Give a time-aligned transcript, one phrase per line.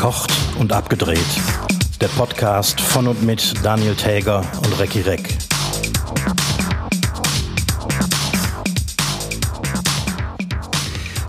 [0.00, 1.18] Verkocht und abgedreht.
[2.00, 5.36] Der Podcast von und mit Daniel Täger und Recki Reck.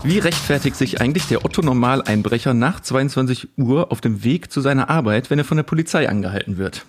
[0.02, 5.28] Wie rechtfertigt sich eigentlich der Otto-Normaleinbrecher nach 22 Uhr auf dem Weg zu seiner Arbeit,
[5.28, 6.86] wenn er von der Polizei angehalten wird?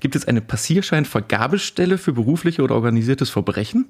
[0.00, 3.86] Gibt es eine Passierscheinvergabestelle für berufliche oder organisiertes Verbrechen?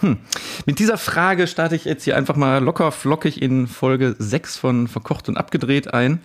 [0.00, 0.18] Hm.
[0.64, 4.86] Mit dieser Frage starte ich jetzt hier einfach mal locker flockig in Folge 6 von
[4.86, 6.20] Verkocht und Abgedreht ein.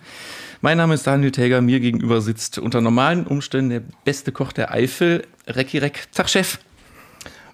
[0.60, 4.72] Mein Name ist Daniel Täger, mir gegenüber sitzt unter normalen Umständen der beste Koch der
[4.72, 6.06] Eifel, Recki Reck.
[6.12, 6.58] Tag, Chef.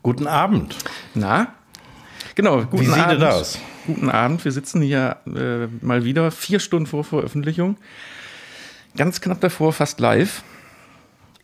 [0.02, 0.76] Guten Abend.
[1.14, 1.54] Na?
[2.34, 3.22] Genau, guten Wie sieht Abend.
[3.22, 3.58] es aus?
[3.86, 4.44] Guten Abend.
[4.44, 7.78] Wir sitzen hier äh, mal wieder vier Stunden vor Veröffentlichung.
[8.96, 10.42] Ganz knapp davor, fast live.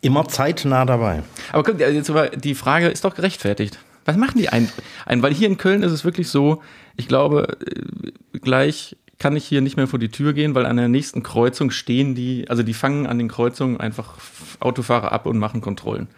[0.02, 1.22] Immer zeitnah dabei.
[1.52, 3.78] Aber guck, jetzt die Frage ist doch gerechtfertigt.
[4.06, 4.70] Was machen die ein?
[5.06, 6.62] Weil hier in Köln ist es wirklich so,
[6.96, 10.76] ich glaube, äh, gleich kann ich hier nicht mehr vor die Tür gehen, weil an
[10.76, 14.18] der nächsten Kreuzung stehen die, also die fangen an den Kreuzungen einfach
[14.60, 16.09] Autofahrer ab und machen Kontrollen.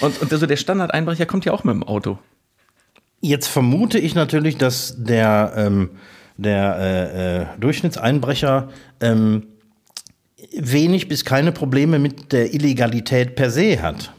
[0.00, 2.18] Und, und also der Standardeinbrecher kommt ja auch mit dem Auto.
[3.20, 5.90] Jetzt vermute ich natürlich, dass der, ähm,
[6.36, 8.68] der äh, äh, Durchschnittseinbrecher
[9.00, 9.46] ähm,
[10.56, 14.12] wenig bis keine Probleme mit der Illegalität per se hat.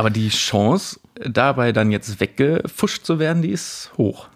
[0.00, 4.28] Aber die Chance, dabei dann jetzt weggefuscht zu werden, die ist hoch.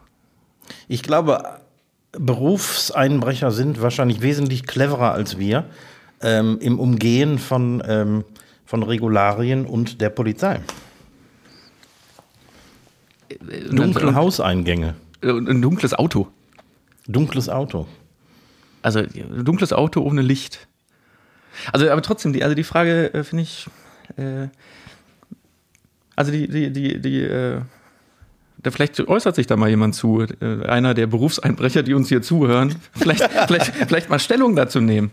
[0.88, 1.58] Ich glaube,
[2.12, 5.64] Berufseinbrecher sind wahrscheinlich wesentlich cleverer als wir
[6.20, 8.24] ähm, im Umgehen von, ähm,
[8.66, 10.60] von Regularien und der Polizei.
[13.70, 16.28] Dunkle Hauseingänge, Und ein dunkles Auto.
[17.06, 17.86] dunkles Auto.
[18.82, 20.68] Also ein dunkles Auto ohne Licht.
[21.72, 23.66] Also, aber trotzdem, die, also die Frage äh, finde ich,
[24.18, 24.48] äh,
[26.16, 27.60] also die, die, die, die, äh,
[28.58, 32.22] da vielleicht äußert sich da mal jemand zu, äh, einer der Berufseinbrecher, die uns hier
[32.22, 35.10] zuhören, vielleicht, vielleicht, vielleicht mal Stellung dazu nehmen.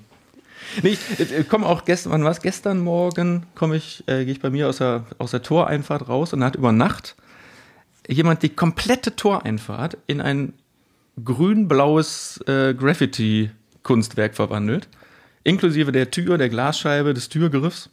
[0.81, 2.41] Nee, ich äh, komme auch gestern, wann war es?
[2.41, 6.33] Gestern Morgen komme ich, äh, gehe ich bei mir aus der, aus der Toreinfahrt raus
[6.33, 7.15] und da hat über Nacht
[8.07, 10.53] jemand die komplette Toreinfahrt in ein
[11.23, 14.87] grün-blaues äh, Graffiti-Kunstwerk verwandelt.
[15.43, 17.89] Inklusive der Tür, der Glasscheibe, des Türgriffs.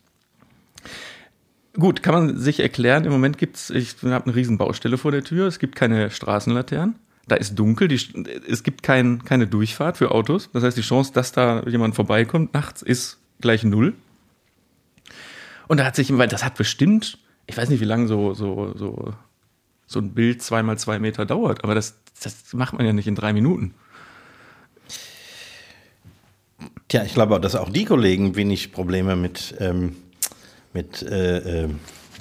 [1.75, 3.05] Gut, kann man sich erklären.
[3.05, 5.47] Im Moment gibt es, ich habe eine Riesenbaustelle vor der Tür.
[5.47, 6.97] Es gibt keine Straßenlaternen.
[7.29, 7.89] Da ist dunkel.
[7.89, 8.01] Die,
[8.49, 10.51] es gibt kein, keine Durchfahrt für Autos.
[10.53, 13.95] Das heißt, die Chance, dass da jemand vorbeikommt nachts, ist gleich null.
[15.69, 18.73] Und da hat sich, weil das hat bestimmt, ich weiß nicht, wie lange so, so,
[18.77, 19.15] so,
[19.87, 23.15] so ein Bild zweimal zwei Meter dauert, aber das, das macht man ja nicht in
[23.15, 23.75] drei Minuten.
[26.89, 29.97] Tja, ich glaube, dass auch die Kollegen wenig Probleme mit, ähm,
[30.73, 31.69] mit äh, äh,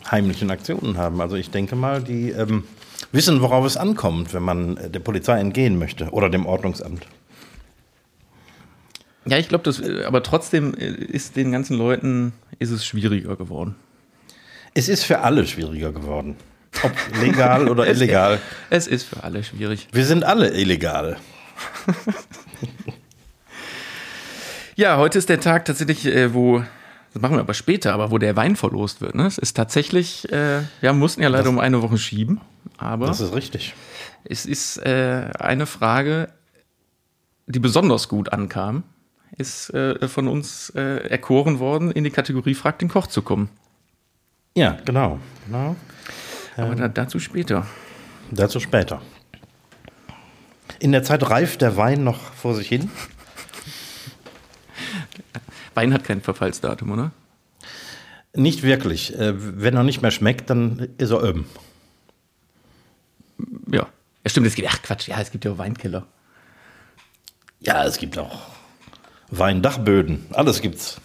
[0.09, 1.21] heimlichen Aktionen haben.
[1.21, 2.63] Also ich denke mal, die ähm,
[3.11, 7.07] wissen, worauf es ankommt, wenn man äh, der Polizei entgehen möchte oder dem Ordnungsamt.
[9.25, 13.75] Ja, ich glaube, das, aber trotzdem ist den ganzen Leuten, ist es schwieriger geworden.
[14.73, 16.37] Es ist für alle schwieriger geworden.
[16.83, 18.39] Ob legal oder illegal.
[18.69, 19.87] Es ist für alle schwierig.
[19.91, 21.17] Wir sind alle illegal.
[24.79, 26.63] Ja, heute ist der Tag tatsächlich, äh, wo,
[27.13, 29.15] das machen wir aber später, aber wo der Wein verlost wird.
[29.15, 29.25] Ne?
[29.25, 32.41] Es ist tatsächlich, äh, wir mussten ja leider Das- um eine Woche schieben,
[32.77, 33.73] aber Das ist richtig.
[34.23, 36.29] es ist äh, eine Frage,
[37.47, 38.83] die besonders gut ankam,
[39.37, 43.49] ist äh, von uns äh, erkoren worden, in die Kategorie Frag den Koch zu kommen.
[44.55, 45.19] Ja, genau.
[45.45, 45.75] genau.
[46.57, 47.67] Aber da, dazu später.
[48.31, 49.01] Dazu später.
[50.79, 52.89] In der Zeit reift der Wein noch vor sich hin.
[55.77, 57.11] Wein hat kein Verfallsdatum, oder?
[58.33, 59.15] Nicht wirklich.
[59.17, 61.45] Äh, Wenn er nicht mehr schmeckt, dann ist er öm.
[63.71, 63.87] Ja.
[64.23, 66.07] Ja, stimmt, es gibt, ach Quatsch, ja, es gibt ja auch Weinkeller.
[67.59, 68.39] Ja, es gibt auch
[69.29, 70.25] Weindachböden.
[70.33, 70.99] Alles gibt's.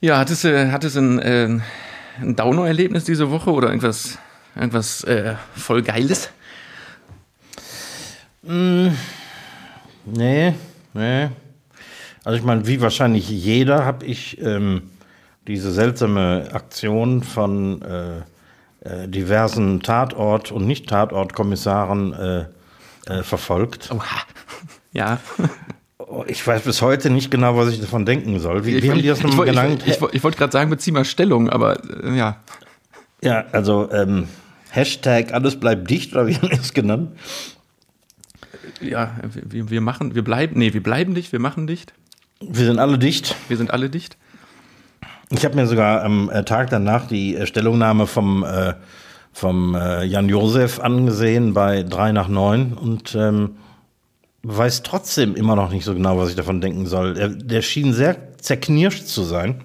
[0.00, 1.60] Ja, hattest du hattest ein, äh,
[2.22, 4.18] ein Downer-Erlebnis diese Woche oder irgendwas,
[4.56, 6.30] irgendwas äh, voll Geiles?
[8.42, 8.92] Nee,
[10.94, 11.30] nee.
[12.24, 14.82] Also ich meine, wie wahrscheinlich jeder habe ich ähm,
[15.46, 18.18] diese seltsame Aktion von äh,
[18.84, 22.44] äh, diversen Tatort- und Nicht-Tatort-Kommissaren äh,
[23.06, 23.90] äh, verfolgt.
[23.92, 24.02] Oha.
[24.94, 25.20] Ja.
[25.96, 28.66] Oh, Ich weiß bis heute nicht genau, was ich davon denken soll.
[28.66, 29.82] Wie, wie haben die das ich, nochmal ich, genannt?
[29.86, 32.36] Ich, ich, ich wollte gerade sagen, bezieh mal Stellung, aber äh, ja.
[33.22, 34.28] ja, also ähm,
[34.68, 37.16] Hashtag alles bleibt dicht, oder wie haben die das genannt?
[38.82, 41.94] Ja, wir, wir machen, wir bleiben, nee, wir bleiben dicht, wir machen dicht.
[42.48, 43.36] Wir sind alle dicht.
[43.48, 44.16] Wir sind alle dicht.
[45.30, 48.74] Ich habe mir sogar am äh, Tag danach die äh, Stellungnahme vom, äh,
[49.32, 53.56] vom äh, Jan Josef angesehen bei 3 nach 9 und ähm,
[54.42, 57.14] weiß trotzdem immer noch nicht so genau, was ich davon denken soll.
[57.14, 59.62] Der, der schien sehr zerknirscht zu sein.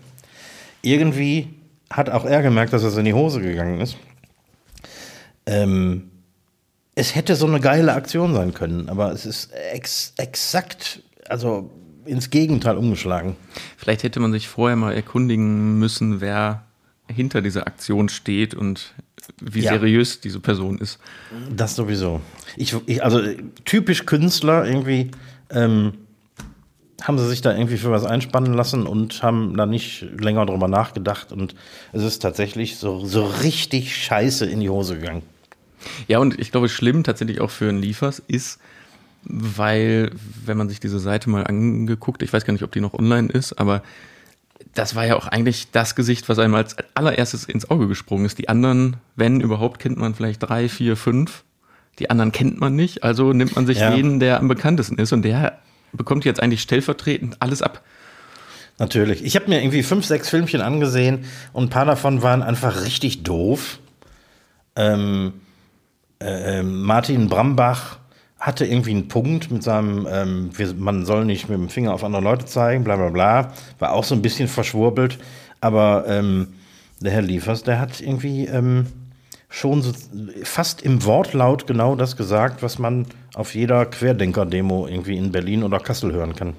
[0.81, 1.49] Irgendwie
[1.89, 3.97] hat auch er gemerkt, dass es in die Hose gegangen ist.
[5.45, 6.11] Ähm,
[6.95, 11.71] es hätte so eine geile Aktion sein können, aber es ist ex exakt, also
[12.07, 13.35] ins Gegenteil umgeschlagen.
[13.77, 16.63] Vielleicht hätte man sich vorher mal erkundigen müssen, wer
[17.07, 18.93] hinter dieser Aktion steht und
[19.41, 19.73] wie ja.
[19.73, 20.99] seriös diese Person ist.
[21.53, 22.21] Das sowieso.
[22.55, 23.21] Ich, ich also
[23.65, 25.11] typisch Künstler irgendwie
[25.49, 25.93] ähm,
[27.01, 30.67] haben sie sich da irgendwie für was einspannen lassen und haben da nicht länger drüber
[30.67, 31.55] nachgedacht und
[31.93, 35.21] es ist tatsächlich so, so richtig scheiße in die Hose gegangen.
[36.07, 38.59] Ja, und ich glaube, schlimm tatsächlich auch für einen Liefers ist,
[39.23, 40.11] weil,
[40.45, 43.29] wenn man sich diese Seite mal angeguckt, ich weiß gar nicht, ob die noch online
[43.29, 43.81] ist, aber
[44.73, 48.37] das war ja auch eigentlich das Gesicht, was einem als allererstes ins Auge gesprungen ist.
[48.37, 51.43] Die anderen, wenn überhaupt, kennt man vielleicht drei, vier, fünf.
[51.99, 53.89] Die anderen kennt man nicht, also nimmt man sich ja.
[53.89, 55.59] den, der am bekanntesten ist und der
[55.93, 57.83] bekommt jetzt eigentlich stellvertretend alles ab.
[58.77, 59.23] Natürlich.
[59.23, 63.23] Ich habe mir irgendwie fünf, sechs Filmchen angesehen und ein paar davon waren einfach richtig
[63.23, 63.79] doof.
[64.75, 65.33] Ähm,
[66.19, 67.97] äh, ähm, Martin Brambach
[68.39, 72.03] hatte irgendwie einen Punkt mit seinem, ähm, wir, man soll nicht mit dem Finger auf
[72.03, 73.53] andere Leute zeigen, bla bla bla.
[73.79, 75.17] War auch so ein bisschen verschwurbelt.
[75.59, 76.49] Aber ähm,
[76.99, 78.87] der Herr Liefers, der hat irgendwie ähm,
[79.49, 79.91] schon so
[80.43, 85.79] fast im Wortlaut genau das gesagt, was man auf jeder Querdenker-Demo irgendwie in Berlin oder
[85.79, 86.53] Kassel hören kann.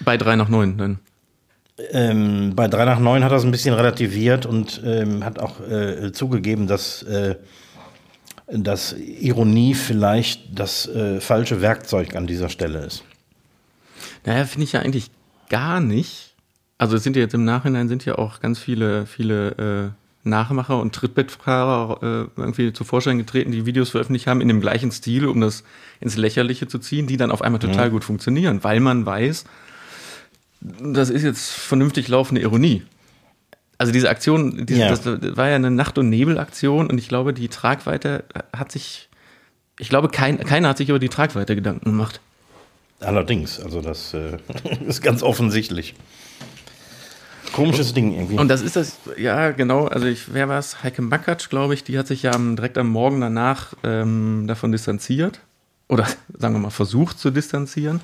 [0.00, 0.98] Bei 3 nach 9 dann?
[1.92, 5.60] Ähm, bei 3 nach 9 hat er es ein bisschen relativiert und ähm, hat auch
[5.60, 7.36] äh, zugegeben, dass äh,
[8.50, 13.04] dass Ironie vielleicht das äh, falsche Werkzeug an dieser Stelle ist.
[14.24, 15.10] Naja, finde ich ja eigentlich
[15.48, 16.34] gar nicht.
[16.78, 20.80] Also es sind ja jetzt im Nachhinein sind ja auch ganz viele, viele äh, Nachmacher
[20.80, 25.26] und Trittbettfahrer äh, irgendwie zu Vorschein getreten, die Videos veröffentlicht haben in dem gleichen Stil,
[25.26, 25.64] um das
[26.00, 27.92] ins Lächerliche zu ziehen, die dann auf einmal total mhm.
[27.92, 29.44] gut funktionieren, weil man weiß,
[30.60, 32.82] das ist jetzt vernünftig laufende Ironie.
[33.78, 34.88] Also diese Aktion, diese, ja.
[34.90, 39.08] das war ja eine Nacht- und Nebel-Aktion und ich glaube, die Tragweite hat sich,
[39.78, 42.20] ich glaube, kein, keiner hat sich über die Tragweite Gedanken gemacht.
[43.00, 44.38] Allerdings, also das äh,
[44.86, 45.94] ist ganz offensichtlich.
[47.52, 48.38] Komisches Ding irgendwie.
[48.38, 49.86] Und das ist das, ja, genau.
[49.86, 50.82] Also, ich, wer war es?
[50.82, 55.40] Heike Makatsch, glaube ich, die hat sich ja direkt am Morgen danach ähm, davon distanziert.
[55.88, 56.06] Oder
[56.38, 58.00] sagen wir mal, versucht zu distanzieren.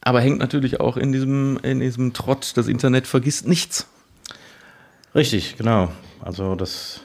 [0.00, 2.52] Aber hängt natürlich auch in diesem, in diesem Trott.
[2.56, 3.86] Das Internet vergisst nichts.
[5.14, 5.90] Richtig, genau.
[6.20, 7.00] Also das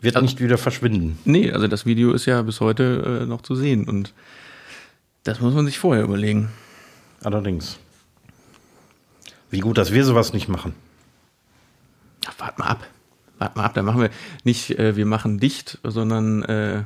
[0.00, 1.18] wird also, nicht wieder verschwinden.
[1.24, 4.12] Nee, also das Video ist ja bis heute äh, noch zu sehen und
[5.24, 6.50] das muss man sich vorher überlegen.
[7.24, 7.78] Allerdings.
[9.50, 10.74] Wie gut, dass wir sowas nicht machen.
[12.26, 12.86] Ach, wart mal ab.
[13.38, 14.10] Wart mal ab, da machen wir
[14.44, 16.84] nicht, äh, wir machen dicht, sondern äh, äh,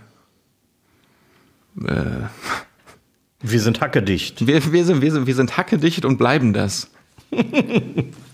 [3.41, 4.47] wir sind hackedicht.
[4.47, 6.91] Wir, wir, sind, wir, sind, wir sind hackedicht und bleiben das.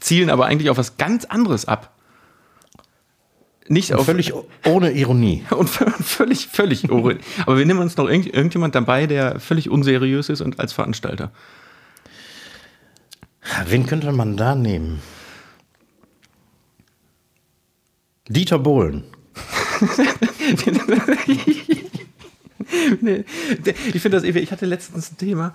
[0.00, 1.94] zielen aber eigentlich auf was ganz anderes ab.
[3.68, 4.32] Nicht auf, völlig
[4.66, 5.44] ohne Ironie.
[5.50, 7.18] Und völlig, völlig ohne.
[7.46, 11.30] Aber wir nehmen uns noch irgend, irgendjemand dabei, der völlig unseriös ist und als Veranstalter.
[13.66, 15.00] Wen könnte man da nehmen?
[18.28, 19.04] Dieter Bohlen.
[23.92, 25.54] ich finde das, ich hatte letztens ein Thema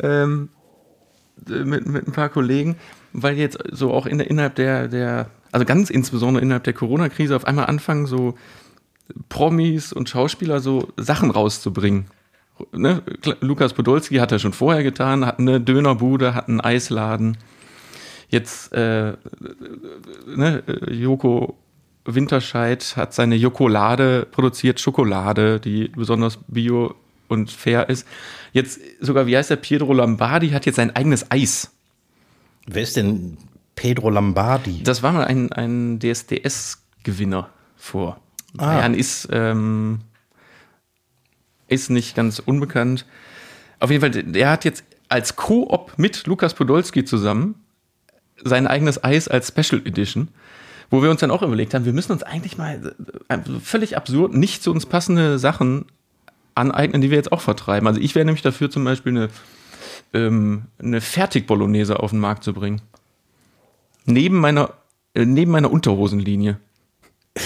[0.00, 0.48] ähm,
[1.46, 2.76] mit, mit ein paar Kollegen
[3.12, 7.46] weil jetzt so auch in innerhalb der, der, also ganz insbesondere innerhalb der Corona-Krise auf
[7.46, 8.34] einmal anfangen, so
[9.28, 12.06] Promis und Schauspieler so Sachen rauszubringen.
[12.72, 13.02] Ne?
[13.40, 17.38] Lukas Podolski hat er schon vorher getan, hat eine Dönerbude, hat einen Eisladen.
[18.28, 19.14] Jetzt äh,
[20.26, 21.56] ne, Joko
[22.04, 26.94] Winterscheid hat seine Jokolade produziert, Schokolade, die besonders bio
[27.28, 28.06] und fair ist.
[28.52, 31.70] Jetzt sogar, wie heißt der, Pietro Lombardi hat jetzt sein eigenes Eis.
[32.72, 33.36] Wer ist denn
[33.74, 34.82] Pedro Lombardi?
[34.84, 38.20] Das war mal ein, ein DSDS-Gewinner vor
[38.58, 38.78] ah.
[38.78, 38.94] Jahren.
[38.94, 40.00] Ist, ähm,
[41.66, 43.06] ist nicht ganz unbekannt.
[43.80, 47.56] Auf jeden Fall, der hat jetzt als Co-op mit Lukas Podolski zusammen
[48.42, 50.28] sein eigenes Eis als Special Edition,
[50.90, 52.94] wo wir uns dann auch überlegt haben, wir müssen uns eigentlich mal
[53.28, 55.86] äh, völlig absurd, nicht zu uns passende Sachen
[56.54, 57.86] aneignen, die wir jetzt auch vertreiben.
[57.86, 59.28] Also ich wäre nämlich dafür zum Beispiel eine
[60.12, 62.82] ähm, eine Fertig-Bolognese auf den Markt zu bringen.
[64.04, 64.74] Neben meiner,
[65.14, 66.58] äh, neben meiner Unterhosenlinie.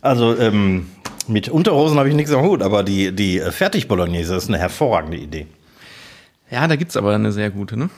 [0.00, 0.86] also, ähm,
[1.28, 5.46] mit Unterhosen habe ich nichts am Hut, aber die, die Fertig-Bolognese ist eine hervorragende Idee.
[6.50, 7.90] Ja, da gibt es aber eine sehr gute, ne?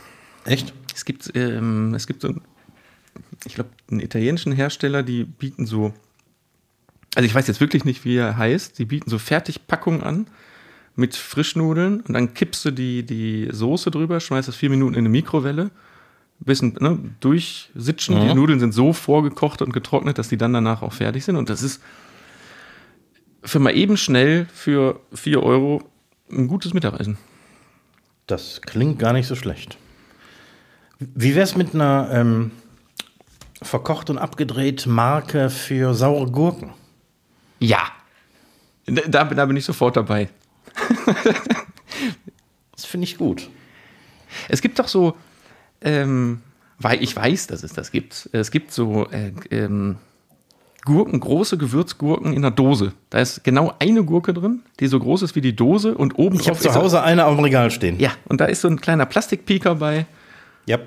[0.44, 0.74] Echt?
[0.94, 2.34] Es gibt, ähm, es gibt so,
[3.46, 5.94] ich glaube, einen italienischen Hersteller, die bieten so
[7.14, 8.78] Also ich weiß jetzt wirklich nicht, wie er heißt.
[8.78, 10.26] Die bieten so Fertigpackungen an
[10.94, 15.00] mit Frischnudeln und dann kippst du die, die Soße drüber, schmeißt das vier Minuten in
[15.00, 15.70] eine Mikrowelle,
[16.44, 18.20] bisschen ne, durchsitschen.
[18.20, 21.36] Die Nudeln sind so vorgekocht und getrocknet, dass die dann danach auch fertig sind.
[21.36, 21.80] Und das ist
[23.44, 25.82] für mal eben schnell für 4 Euro
[26.30, 27.18] ein gutes Mittagessen.
[28.26, 29.78] Das klingt gar nicht so schlecht.
[30.98, 32.52] Wie wär's mit einer ähm,
[33.60, 36.70] verkocht und abgedreht Marke für saure Gurken?
[37.58, 37.80] Ja.
[38.86, 40.28] Da, da bin ich sofort dabei.
[42.74, 43.48] Das finde ich gut.
[44.48, 45.14] Es gibt doch so,
[45.82, 46.40] ähm,
[46.78, 48.28] weil ich weiß, dass es das gibt.
[48.32, 49.96] Es gibt so äh, ähm,
[50.84, 52.92] Gurken, große Gewürzgurken in einer Dose.
[53.10, 56.40] Da ist genau eine Gurke drin, die so groß ist wie die Dose und oben
[56.40, 58.00] Ich habe zu ist so- Hause eine auf dem Regal stehen.
[58.00, 60.06] Ja, und da ist so ein kleiner Plastikpieker bei.
[60.66, 60.78] Ja,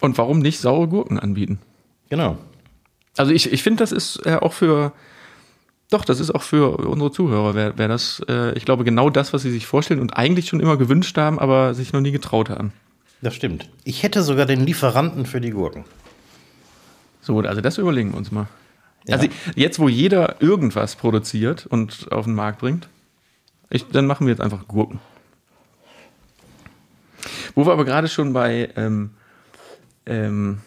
[0.00, 1.58] Und warum nicht saure Gurken anbieten?
[2.08, 2.38] genau.
[3.16, 4.92] Also ich, ich finde, das ist äh, auch für,
[5.90, 9.32] doch, das ist auch für unsere Zuhörer, wäre wär das, äh, ich glaube, genau das,
[9.32, 12.48] was sie sich vorstellen und eigentlich schon immer gewünscht haben, aber sich noch nie getraut
[12.48, 12.72] haben.
[13.22, 13.68] Das stimmt.
[13.84, 15.84] Ich hätte sogar den Lieferanten für die Gurken.
[17.20, 18.46] So, also das überlegen wir uns mal.
[19.06, 19.16] Ja.
[19.16, 22.88] Also jetzt, wo jeder irgendwas produziert und auf den Markt bringt,
[23.68, 25.00] ich, dann machen wir jetzt einfach Gurken.
[27.54, 29.10] Wo wir aber gerade schon bei ähm,
[30.06, 30.60] ähm,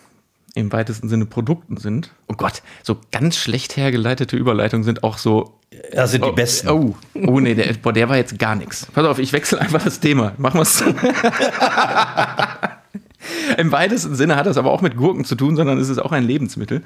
[0.55, 2.11] im weitesten Sinne Produkten sind.
[2.27, 5.59] Oh Gott, so ganz schlecht hergeleitete Überleitungen sind auch so.
[5.91, 6.69] Das sind die oh, besten.
[6.69, 6.95] Oh,
[7.25, 8.85] oh nee, der, boah, der war jetzt gar nichts.
[8.93, 10.33] Pass auf, ich wechsle einfach das Thema.
[10.37, 10.83] Machen wir es.
[13.57, 16.11] Im weitesten Sinne hat das aber auch mit Gurken zu tun, sondern es ist auch
[16.11, 16.83] ein Lebensmittel.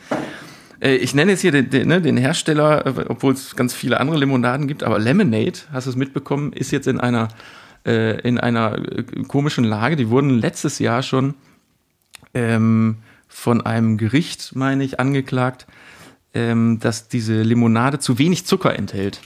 [0.80, 4.00] Äh, Ich nenne jetzt hier den, den, ne, den Hersteller, äh, obwohl es ganz viele
[4.00, 7.28] andere Limonaden gibt, aber Lemonade, hast du es mitbekommen, ist jetzt in einer,
[7.86, 9.98] äh, in einer äh, komischen Lage.
[9.98, 11.34] Die wurden letztes Jahr schon
[12.34, 12.98] ähm,
[13.28, 15.68] von einem Gericht, meine ich, angeklagt,
[16.34, 19.22] ähm, dass diese Limonade zu wenig Zucker enthält.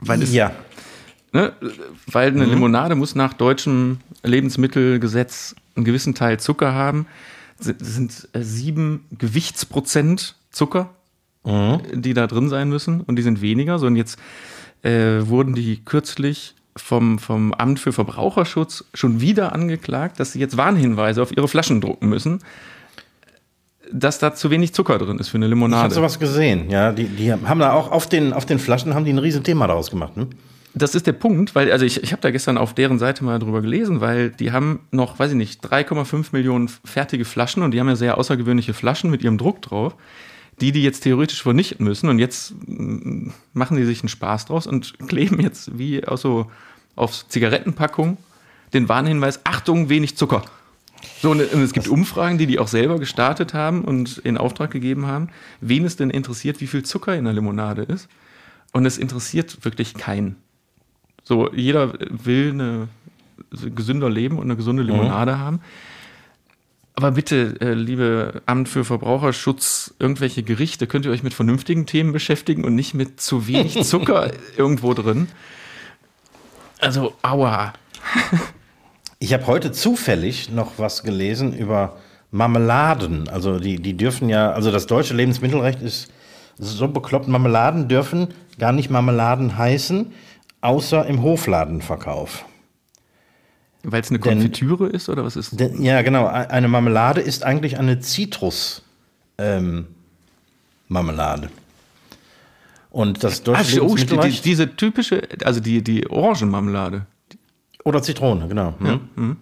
[0.00, 0.52] Weil es, ja.
[1.32, 1.52] ne,
[2.06, 7.06] weil eine Limonade muss nach deutschem Lebensmittelgesetz einen gewissen Teil Zucker haben.
[7.58, 10.90] Das sind äh, sieben Gewichtsprozent Zucker,
[11.44, 13.78] die da drin sein müssen und die sind weniger.
[13.78, 14.18] So, und jetzt
[14.82, 20.56] äh, wurden die kürzlich vom, vom Amt für Verbraucherschutz schon wieder angeklagt, dass sie jetzt
[20.56, 22.40] Warnhinweise auf ihre Flaschen drucken müssen,
[23.92, 25.94] dass da zu wenig Zucker drin ist für eine Ich habe Limonade.
[25.94, 26.70] sowas gesehen.
[26.70, 29.66] Ja, die, die haben da auch auf den, auf den Flaschen haben die ein Riesenthema
[29.66, 30.16] daraus gemacht.
[30.16, 30.26] Ne?
[30.74, 33.38] Das ist der Punkt, weil, also ich, ich habe da gestern auf deren Seite mal
[33.38, 37.80] drüber gelesen, weil die haben noch, weiß ich nicht, 3,5 Millionen fertige Flaschen und die
[37.80, 39.96] haben ja sehr außergewöhnliche Flaschen mit ihrem Druck drauf,
[40.60, 44.66] die die jetzt theoretisch vernichten müssen und jetzt mm, machen die sich einen Spaß draus
[44.66, 46.46] und kleben jetzt wie auch so
[46.98, 48.18] auf Zigarettenpackung
[48.72, 50.42] den Warnhinweis, Achtung, wenig Zucker.
[51.22, 55.06] So, und es gibt Umfragen, die die auch selber gestartet haben und in Auftrag gegeben
[55.06, 55.28] haben,
[55.60, 58.08] wen es denn interessiert, wie viel Zucker in der Limonade ist.
[58.72, 60.36] Und es interessiert wirklich keinen.
[61.24, 62.88] So, jeder will eine
[63.74, 65.60] gesünder leben und eine gesunde Limonade haben.
[66.94, 72.12] Aber bitte, äh, liebe Amt für Verbraucherschutz, irgendwelche Gerichte, könnt ihr euch mit vernünftigen Themen
[72.12, 75.28] beschäftigen und nicht mit zu wenig Zucker irgendwo drin.
[76.80, 77.72] Also, aua.
[79.18, 81.96] Ich habe heute zufällig noch was gelesen über
[82.30, 83.28] Marmeladen.
[83.28, 86.12] Also die, die dürfen ja, also das deutsche Lebensmittelrecht ist
[86.58, 90.12] so bekloppt, Marmeladen dürfen gar nicht Marmeladen heißen,
[90.60, 92.44] außer im Hofladenverkauf.
[93.84, 95.58] Weil es eine Denn- Konfitüre ist oder was ist?
[95.58, 96.26] Denn, ja, genau.
[96.26, 99.88] Eine Marmelade ist eigentlich eine Zitrus-Marmelade.
[102.90, 104.44] Und das deutsche oh, stimmt, die, Lebensmittelrecht...
[104.44, 107.06] diese typische, also die, die Orangenmarmelade.
[107.84, 108.74] Oder Zitrone, genau.
[108.78, 109.36] hm.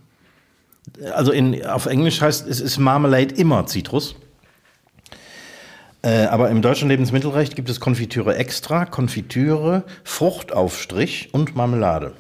[1.15, 4.15] Also in, auf Englisch heißt es ist Marmalade immer Zitrus.
[6.03, 12.13] Äh, aber im deutschen Lebensmittelrecht gibt es Konfitüre extra, Konfitüre, Fruchtaufstrich und Marmelade.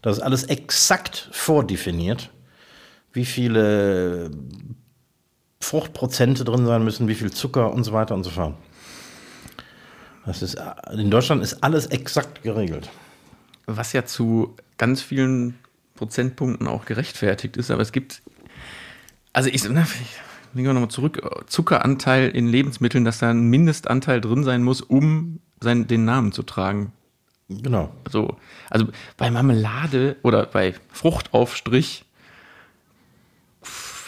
[0.00, 2.30] Das ist alles exakt vordefiniert,
[3.12, 4.30] wie viele
[5.60, 8.54] Fruchtprozente drin sein müssen, wie viel Zucker und so weiter und so fort.
[10.26, 10.56] Das ist,
[10.92, 12.88] in Deutschland ist alles exakt geregelt.
[13.66, 15.58] was ja zu ganz vielen
[15.94, 18.22] Prozentpunkten auch gerechtfertigt ist, aber es gibt,
[19.32, 20.20] also ich, na, ich
[20.52, 25.86] wir nochmal zurück, Zuckeranteil in Lebensmitteln, dass da ein Mindestanteil drin sein muss, um sein,
[25.86, 26.92] den Namen zu tragen.
[27.48, 27.92] Genau.
[28.08, 28.36] So,
[28.68, 32.04] also bei Marmelade oder bei Fruchtaufstrich,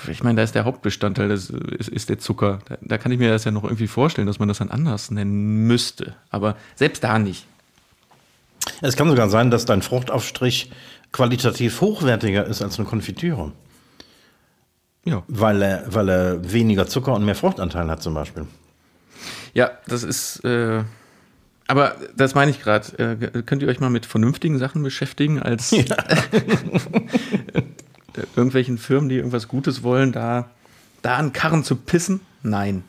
[0.08, 2.60] ich meine, da ist der Hauptbestandteil, das ist, ist der Zucker.
[2.68, 5.10] Da, da kann ich mir das ja noch irgendwie vorstellen, dass man das dann anders
[5.10, 6.14] nennen müsste.
[6.30, 7.46] Aber selbst da nicht.
[8.80, 10.70] Es kann sogar sein, dass dein Fruchtaufstrich
[11.12, 13.52] qualitativ hochwertiger ist als eine Konfitüre,
[15.04, 15.22] Ja.
[15.28, 18.46] weil er, weil er weniger Zucker und mehr Fruchtanteil hat zum Beispiel.
[19.52, 20.44] Ja, das ist.
[20.44, 20.84] Äh,
[21.66, 22.98] aber das meine ich gerade.
[22.98, 25.84] Äh, könnt ihr euch mal mit vernünftigen Sachen beschäftigen, als ja.
[28.16, 30.50] irgendwelchen Firmen, die irgendwas Gutes wollen, da,
[31.02, 32.20] da an Karren zu pissen?
[32.42, 32.84] Nein.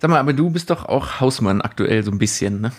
[0.00, 2.72] Sag mal, aber du bist doch auch Hausmann aktuell so ein bisschen, ne?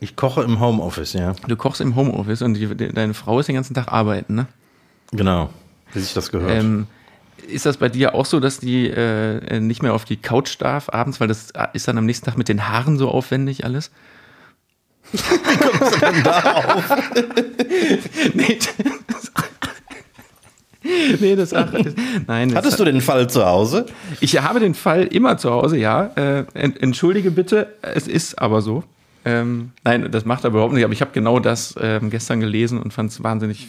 [0.00, 1.34] Ich koche im Homeoffice, ja.
[1.46, 4.46] Du kochst im Homeoffice und die, deine Frau ist den ganzen Tag arbeiten, ne?
[5.10, 5.50] Genau,
[5.92, 6.52] wie sich das gehört.
[6.52, 6.86] Ähm,
[7.48, 10.88] ist das bei dir auch so, dass die äh, nicht mehr auf die Couch darf
[10.90, 13.90] abends, weil das ist dann am nächsten Tag mit den Haaren so aufwendig alles?
[15.12, 16.96] Wie kommst du denn da auf?
[18.34, 18.58] nee,
[21.20, 21.94] nee, das, ach, das
[22.26, 22.48] nein.
[22.48, 23.86] Das Hattest du den Fall zu Hause?
[24.20, 26.10] Ich habe den Fall immer zu Hause, ja.
[26.16, 28.84] Äh, entschuldige bitte, es ist aber so.
[29.24, 32.80] Ähm, nein, das macht er überhaupt nicht, aber ich habe genau das ähm, gestern gelesen
[32.80, 33.68] und fand es wahnsinnig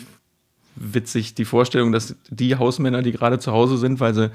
[0.76, 4.32] witzig, die Vorstellung, dass die Hausmänner, die gerade zu Hause sind, weil sie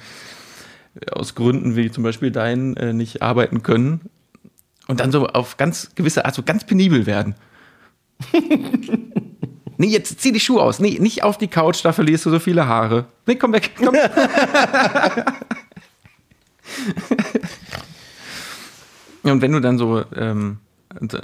[1.10, 4.02] aus Gründen wie zum Beispiel deinen äh, nicht arbeiten können
[4.86, 7.34] und dann so auf ganz gewisse Art so ganz penibel werden.
[9.76, 10.78] nee, jetzt zieh die Schuhe aus.
[10.78, 13.06] Nee, nicht auf die Couch, da verlierst du so viele Haare.
[13.26, 13.72] Nee, komm weg.
[13.76, 13.94] Komm.
[19.22, 20.58] und wenn du dann so ähm,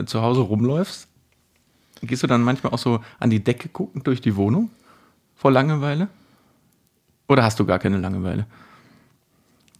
[0.07, 1.09] zu Hause rumläufst,
[2.03, 4.71] gehst du dann manchmal auch so an die Decke gucken durch die Wohnung
[5.37, 6.09] vor Langeweile?
[7.29, 8.47] Oder hast du gar keine Langeweile?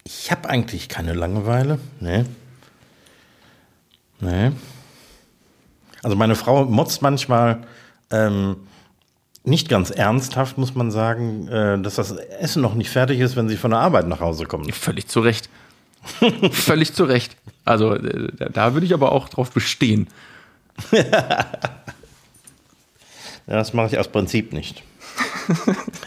[0.03, 1.79] Ich habe eigentlich keine Langeweile.
[1.99, 2.25] Nee.
[4.19, 4.51] Nee.
[6.03, 7.63] Also meine Frau motzt manchmal
[8.11, 8.57] ähm,
[9.43, 13.49] nicht ganz ernsthaft, muss man sagen, äh, dass das Essen noch nicht fertig ist, wenn
[13.49, 14.73] sie von der Arbeit nach Hause kommt.
[14.75, 15.49] Völlig zu Recht.
[16.51, 17.37] Völlig zu Recht.
[17.65, 20.07] Also äh, da würde ich aber auch drauf bestehen.
[20.91, 21.45] ja,
[23.47, 24.83] das mache ich aus Prinzip nicht.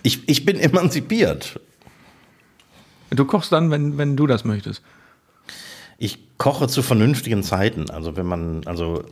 [0.03, 1.61] ich, ich bin emanzipiert.
[3.11, 4.83] Du kochst dann, wenn, wenn du das möchtest.
[5.99, 7.91] Ich koche zu vernünftigen Zeiten.
[7.91, 9.05] Also wenn man, also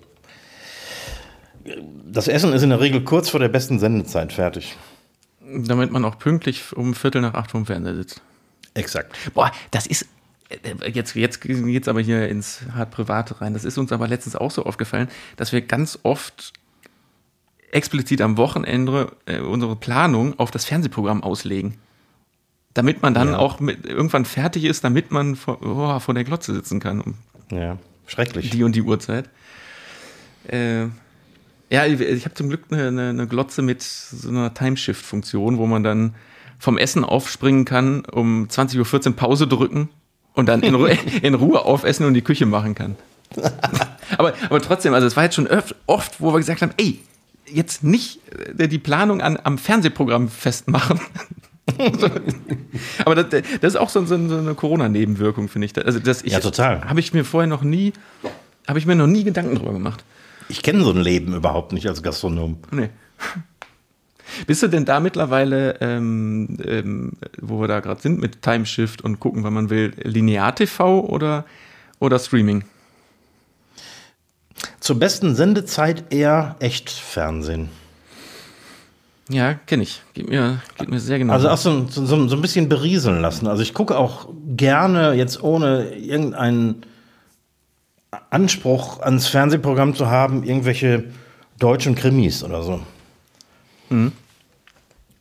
[2.05, 4.77] das Essen ist in der Regel kurz vor der besten Sendezeit fertig.
[5.41, 8.23] Damit man auch pünktlich um Viertel nach acht vom Fernseher sitzt.
[8.75, 9.17] Exakt.
[9.35, 10.07] Boah, das ist
[10.49, 13.55] äh, jetzt, jetzt geht es aber hier ins hart Private rein.
[13.55, 16.53] Das ist uns aber letztens auch so aufgefallen, dass wir ganz oft
[17.71, 21.79] explizit am Wochenende äh, unsere Planung auf das Fernsehprogramm auslegen.
[22.75, 23.39] Damit man dann ja.
[23.39, 27.01] auch mit, irgendwann fertig ist, damit man vor, oh, vor der Glotze sitzen kann.
[27.01, 27.15] Um
[27.51, 28.51] ja, schrecklich.
[28.51, 29.29] Die und die Uhrzeit.
[30.49, 30.87] Äh,
[31.73, 36.15] ja, ich habe zum Glück eine, eine, Glotze mit so einer Timeshift-Funktion, wo man dann
[36.59, 39.89] vom Essen aufspringen kann, um 20.14 Uhr Pause drücken
[40.35, 40.87] und dann in, Ru
[41.23, 42.97] in Ruhe aufessen und die Küche machen kann.
[44.19, 47.01] aber, aber trotzdem, also es war jetzt schon oft, oft, wo wir gesagt haben, ey,
[47.47, 48.21] jetzt nicht
[48.59, 51.01] äh, die Planung an, am Fernsehprogramm festmachen.
[53.07, 55.87] aber das, das, ist auch so, so eine Corona-Nebenwirkung, finde ich.
[55.87, 56.85] Also das, ich, ja, total.
[56.85, 57.95] Habe ich mir vorher noch nie,
[58.69, 60.05] habe ich mir noch nie Gedanken drüber gemacht.
[60.49, 62.59] Ich kenne so ein Leben überhaupt nicht als Gastronom.
[62.71, 62.91] Nee.
[64.47, 69.21] Bist du denn da mittlerweile, ähm, ähm, wo wir da gerade sind, mit Timeshift und
[69.21, 71.45] gucken, wann man will, Linear-TV oder,
[71.99, 72.65] oder Streaming?
[74.81, 77.69] Zur besten Sendezeit eher Echtfernsehen.
[79.29, 80.03] Ja, kenne ich.
[80.15, 81.33] Geht mir, geht mir sehr genau.
[81.33, 83.47] Also auch so, so, so ein bisschen berieseln lassen.
[83.47, 86.85] Also ich gucke auch gerne jetzt ohne irgendeinen
[88.31, 91.05] Anspruch ans Fernsehprogramm zu haben, irgendwelche
[91.59, 92.81] deutschen Krimis oder so.
[93.89, 94.13] Mhm.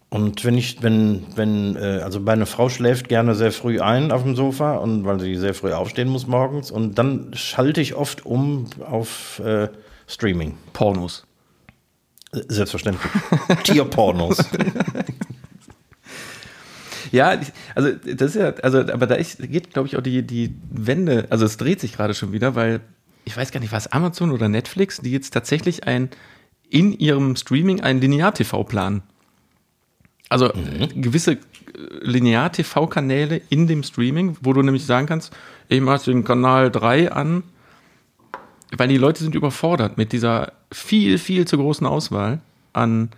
[0.09, 4.23] Und wenn ich, wenn, wenn, äh, also meine Frau schläft gerne sehr früh ein auf
[4.23, 8.25] dem Sofa und weil sie sehr früh aufstehen muss morgens und dann schalte ich oft
[8.25, 9.69] um auf äh,
[10.07, 10.57] Streaming.
[10.73, 11.25] Pornos.
[12.33, 13.09] Selbstverständlich.
[13.63, 14.37] Tierpornos.
[17.11, 17.39] ja,
[17.75, 21.27] also das ist ja, also, aber da ist, geht, glaube ich, auch die, die Wende,
[21.29, 22.81] also es dreht sich gerade schon wieder, weil
[23.25, 26.09] ich weiß gar nicht, was Amazon oder Netflix, die jetzt tatsächlich ein
[26.69, 29.03] in ihrem Streaming ein Linear-TV planen.
[30.29, 31.01] Also mhm.
[31.01, 31.37] gewisse äh,
[32.01, 35.33] Linear-TV-Kanäle in dem Streaming, wo du nämlich sagen kannst,
[35.67, 37.43] ich mache den Kanal 3 an,
[38.75, 42.39] weil die Leute sind überfordert mit dieser viel, viel zu großen Auswahl
[42.71, 43.09] an,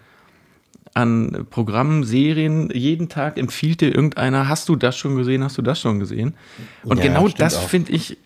[0.94, 2.70] an Programmen, Serien.
[2.72, 6.36] Jeden Tag empfiehlt dir irgendeiner, hast du das schon gesehen, hast du das schon gesehen?
[6.84, 8.18] Und ja, genau das finde ich, äh,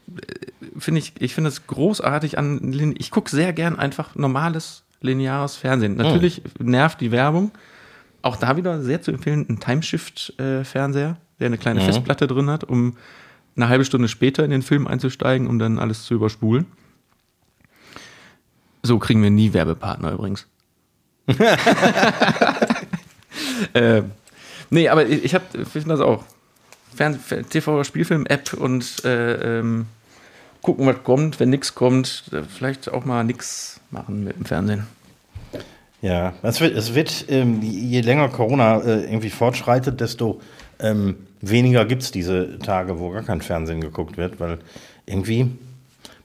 [0.77, 5.95] finde ich, ich finde es großartig an, ich gucke sehr gern einfach normales, lineares Fernsehen.
[5.95, 6.71] Natürlich mhm.
[6.71, 7.51] nervt die Werbung,
[8.21, 11.85] auch da wieder sehr zu empfehlen, ein Timeshift-Fernseher, der eine kleine mhm.
[11.85, 12.97] Festplatte drin hat, um
[13.55, 16.65] eine halbe Stunde später in den Film einzusteigen, um dann alles zu überspulen.
[18.83, 20.47] So kriegen wir nie Werbepartner übrigens.
[23.73, 24.03] äh,
[24.69, 26.23] nee, aber ich, ich finde das auch.
[26.97, 29.85] TV-Spielfilm-App und äh, ähm,
[30.61, 31.39] gucken, was kommt.
[31.39, 34.87] Wenn nichts kommt, äh, vielleicht auch mal nichts machen mit dem Fernsehen.
[36.01, 40.41] Ja, es wird, es wird ähm, je länger Corona äh, irgendwie fortschreitet, desto
[40.79, 44.59] ähm, weniger gibt es diese Tage, wo gar kein Fernsehen geguckt wird, weil
[45.05, 45.51] irgendwie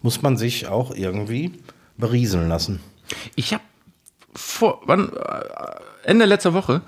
[0.03, 1.53] muss man sich auch irgendwie
[1.97, 2.81] berieseln lassen.
[3.35, 3.63] Ich habe
[4.35, 6.83] vor wann, äh, Ende letzter Woche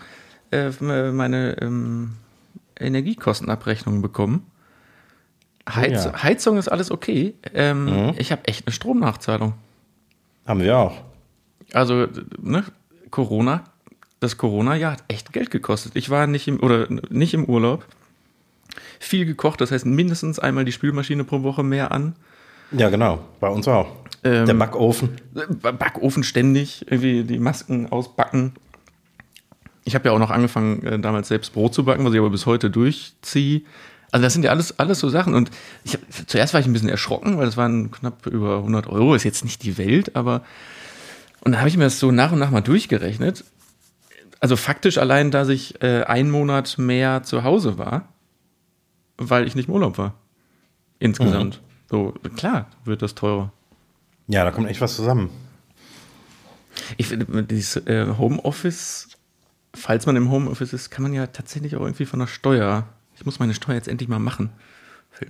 [0.55, 2.15] äh, meine ähm,
[2.79, 4.47] Energiekostenabrechnung bekommen.
[5.69, 6.23] Heiz, ja.
[6.23, 7.35] Heizung ist alles okay.
[7.55, 8.15] Ähm, Mhm.
[8.19, 9.55] Ich habe echt eine Stromnachzahlung.
[10.47, 10.93] Haben wir auch.
[11.73, 12.07] Also,
[12.41, 12.65] ne,
[13.11, 13.65] Corona,
[14.21, 15.93] das Corona-Jahr hat echt Geld gekostet.
[15.97, 17.87] Ich war nicht im, oder nicht im Urlaub.
[19.01, 22.15] Viel gekocht, das heißt mindestens einmal die Spülmaschine pro Woche mehr an.
[22.73, 23.21] Ja, genau.
[23.41, 23.87] Bei uns auch.
[24.25, 25.11] Ähm, Der Backofen.
[25.61, 28.53] Backofen ständig, irgendwie die Masken ausbacken.
[29.85, 32.31] Ich habe ja auch noch angefangen, äh, damals selbst Brot zu backen, was ich aber
[32.31, 33.63] bis heute durchziehe.
[34.11, 35.35] Also das sind ja alles, alles so Sachen.
[35.35, 35.51] Und
[35.85, 39.15] ich hab, zuerst war ich ein bisschen erschrocken, weil das waren knapp über 100 Euro.
[39.15, 40.43] Ist jetzt nicht die Welt, aber...
[41.41, 43.45] Und dann habe ich mir das so nach und nach mal durchgerechnet.
[44.41, 48.09] Also faktisch allein, dass ich äh, einen Monat mehr zu Hause war,
[49.19, 50.15] weil ich nicht im Urlaub war.
[50.99, 51.61] Insgesamt.
[51.91, 53.53] So, klar wird das teurer.
[54.27, 55.31] Ja, da kommt echt was zusammen.
[56.97, 59.09] Ich finde, dieses äh, Homeoffice,
[59.75, 62.85] falls man im Homeoffice ist, kann man ja tatsächlich auch irgendwie von der Steuer.
[63.17, 64.51] Ich muss meine Steuer jetzt endlich mal machen.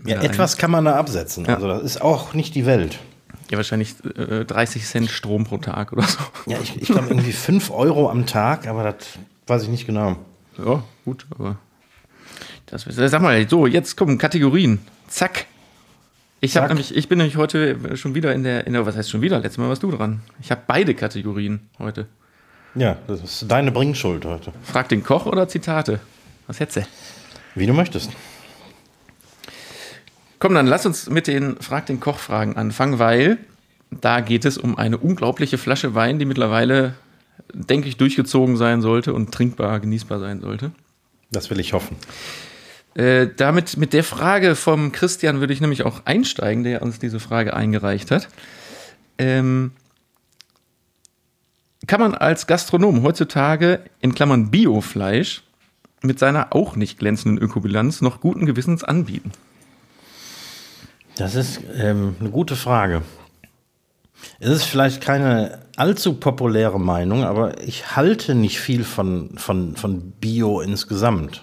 [0.07, 0.31] Ja, da ein.
[0.31, 1.45] etwas kann man da absetzen.
[1.45, 1.57] Ja.
[1.57, 2.99] Also das ist auch nicht die Welt.
[3.51, 6.19] Ja, wahrscheinlich äh, 30 Cent Strom pro Tag oder so.
[6.47, 10.17] Ja, ich, ich glaube irgendwie 5 Euro am Tag, aber das weiß ich nicht genau.
[10.59, 11.59] Ja, gut, aber.
[12.67, 14.79] Das, sag mal, so, jetzt kommen Kategorien.
[15.09, 15.47] Zack.
[16.41, 16.71] Ich, hab Zack.
[16.71, 19.39] nämlich, ich bin nämlich heute schon wieder in der, in der, was heißt schon wieder?
[19.39, 20.23] Letztes Mal warst du dran.
[20.41, 22.07] Ich habe beide Kategorien heute.
[22.75, 24.53] Ja, das ist deine Bringschuld heute.
[24.63, 26.01] Frag den Koch oder Zitate?
[26.47, 26.87] Was hättest du?
[27.55, 28.11] Wie du möchtest.
[30.41, 33.39] Komm, dann lass uns mit den Frag den Koch-Fragen anfangen, weil
[33.91, 36.95] da geht es um eine unglaubliche Flasche Wein, die mittlerweile,
[37.53, 40.73] denke ich, durchgezogen sein sollte und trinkbar, genießbar sein sollte.
[41.31, 41.97] Das will ich hoffen.
[42.95, 47.21] Äh, damit mit der Frage vom Christian würde ich nämlich auch einsteigen, der uns diese
[47.21, 48.29] Frage eingereicht hat.
[49.19, 49.73] Ähm,
[51.87, 55.43] kann man als Gastronom heutzutage in Klammern Biofleisch
[56.03, 59.33] mit seiner auch nicht glänzenden Ökobilanz noch guten Gewissens anbieten?
[61.17, 63.03] Das ist ähm, eine gute Frage.
[64.41, 70.13] Es ist vielleicht keine allzu populäre Meinung, aber ich halte nicht viel von, von, von
[70.13, 71.43] Bio insgesamt.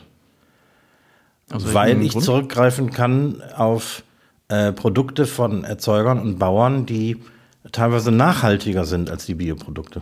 [1.51, 2.25] Aus weil ich Grund?
[2.25, 4.04] zurückgreifen kann auf
[4.47, 7.17] äh, Produkte von Erzeugern und Bauern, die
[7.71, 10.01] teilweise nachhaltiger sind als die Bioprodukte.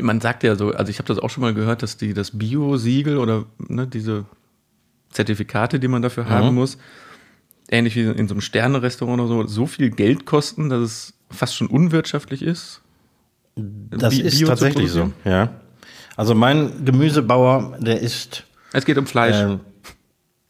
[0.00, 2.36] Man sagt ja so, also ich habe das auch schon mal gehört, dass die das
[2.36, 4.24] Bio-Siegel oder ne, diese
[5.10, 6.76] Zertifikate, die man dafür haben muss,
[7.70, 11.54] ähnlich wie in so einem Sterne-Restaurant oder so, so viel Geld kosten, dass es fast
[11.56, 12.80] schon unwirtschaftlich ist.
[13.54, 15.50] Das Bi- ist Bio tatsächlich so, ja.
[16.16, 19.36] Also mein Gemüsebauer, der ist Es geht um Fleisch.
[19.36, 19.60] Ähm,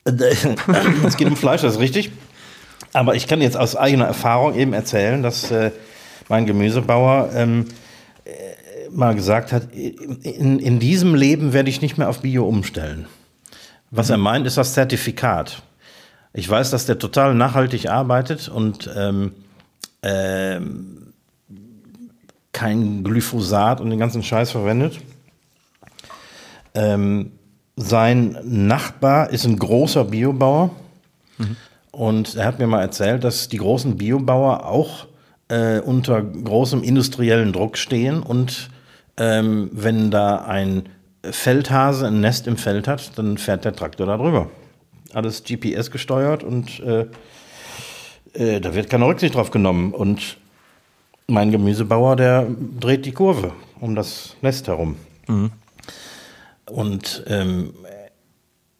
[1.05, 2.11] es geht um Fleisch, das ist richtig.
[2.92, 5.72] Aber ich kann jetzt aus eigener Erfahrung eben erzählen, dass äh,
[6.29, 7.66] mein Gemüsebauer ähm,
[8.25, 8.31] äh,
[8.90, 13.07] mal gesagt hat, in, in diesem Leben werde ich nicht mehr auf Bio umstellen.
[13.90, 15.62] Was er meint, ist das Zertifikat.
[16.33, 19.33] Ich weiß, dass der total nachhaltig arbeitet und ähm,
[20.03, 21.12] ähm,
[22.53, 25.01] kein Glyphosat und den ganzen Scheiß verwendet.
[26.75, 27.33] Ähm,
[27.77, 30.70] sein Nachbar ist ein großer Biobauer
[31.90, 35.07] und er hat mir mal erzählt, dass die großen Biobauer auch
[35.49, 38.70] äh, unter großem industriellen Druck stehen und
[39.18, 40.88] ähm, wenn da ein
[41.22, 44.50] Feldhase ein Nest im Feld hat, dann fährt der Traktor da drüber.
[45.12, 47.07] Alles GPS gesteuert und äh,
[48.35, 49.92] äh, da wird keine Rücksicht drauf genommen.
[49.92, 50.37] Und
[51.26, 52.46] mein Gemüsebauer, der
[52.79, 54.96] dreht die Kurve um das Nest herum.
[56.70, 57.72] Und ähm,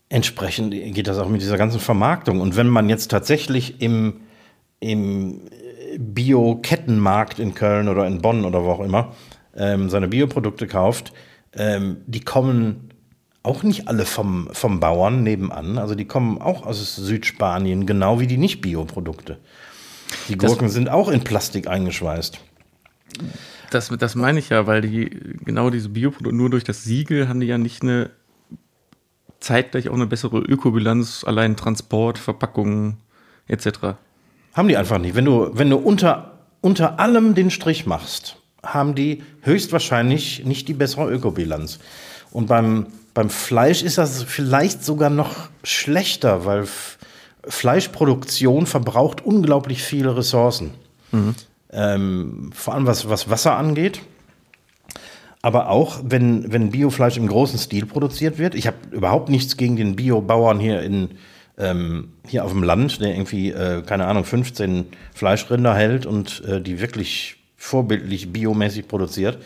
[0.09, 2.40] entsprechend geht das auch mit dieser ganzen Vermarktung.
[2.40, 4.20] Und wenn man jetzt tatsächlich im,
[4.81, 5.40] im
[5.99, 9.14] Bio-Kettenmarkt in Köln oder in Bonn oder wo auch immer
[9.57, 11.12] ähm, seine Bioprodukte kauft,
[11.55, 12.90] ähm, die kommen
[13.42, 15.79] auch nicht alle vom, vom Bauern nebenan.
[15.79, 19.38] Also die kommen auch aus Südspanien, genau wie die Nicht-Bioprodukte.
[20.29, 22.38] Die Das- Gurken sind auch in Plastik eingeschweißt.
[23.71, 25.09] Das, das meine ich ja, weil die
[25.45, 28.11] genau diese Bioprodukte, nur durch das Siegel haben die ja nicht eine
[29.40, 32.97] zeitgleich auch eine bessere Ökobilanz, allein Transport, Verpackungen
[33.49, 33.69] etc.
[34.55, 35.14] Haben die einfach nicht.
[35.14, 40.74] Wenn du, wenn du unter, unter allem den Strich machst, haben die höchstwahrscheinlich nicht die
[40.74, 41.79] bessere Ökobilanz.
[42.31, 46.66] Und beim, beim Fleisch ist das vielleicht sogar noch schlechter, weil
[47.48, 50.72] Fleischproduktion verbraucht unglaublich viele Ressourcen.
[51.72, 54.00] Ähm, vor allem was, was Wasser angeht.
[55.42, 58.55] Aber auch, wenn, wenn Biofleisch im großen Stil produziert wird.
[58.55, 61.11] Ich habe überhaupt nichts gegen den Biobauern hier, in,
[61.57, 66.61] ähm, hier auf dem Land, der irgendwie, äh, keine Ahnung, 15 Fleischrinder hält und äh,
[66.61, 69.38] die wirklich vorbildlich biomäßig produziert.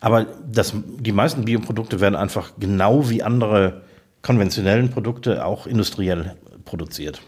[0.00, 3.82] Aber das, die meisten Bioprodukte werden einfach genau wie andere
[4.22, 7.20] konventionellen Produkte auch industriell produziert.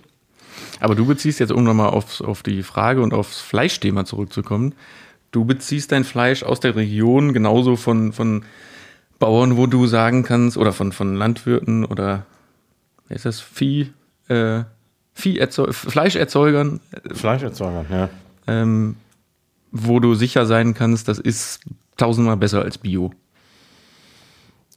[0.81, 4.75] Aber du beziehst jetzt, um nochmal auf, auf die Frage und aufs Fleischthema zurückzukommen,
[5.31, 8.45] du beziehst dein Fleisch aus der Region genauso von, von
[9.19, 12.27] Bauern, wo du sagen kannst, oder von, von Landwirten oder
[13.09, 13.93] ist das, Vieh,
[14.29, 14.65] äh,
[15.15, 16.81] Vieherzeug Fleischerzeugern,
[17.13, 18.09] Fleischerzeugern, ja.
[18.47, 18.97] ähm,
[19.73, 21.61] wo du sicher sein kannst, das ist
[21.97, 23.13] tausendmal besser als Bio.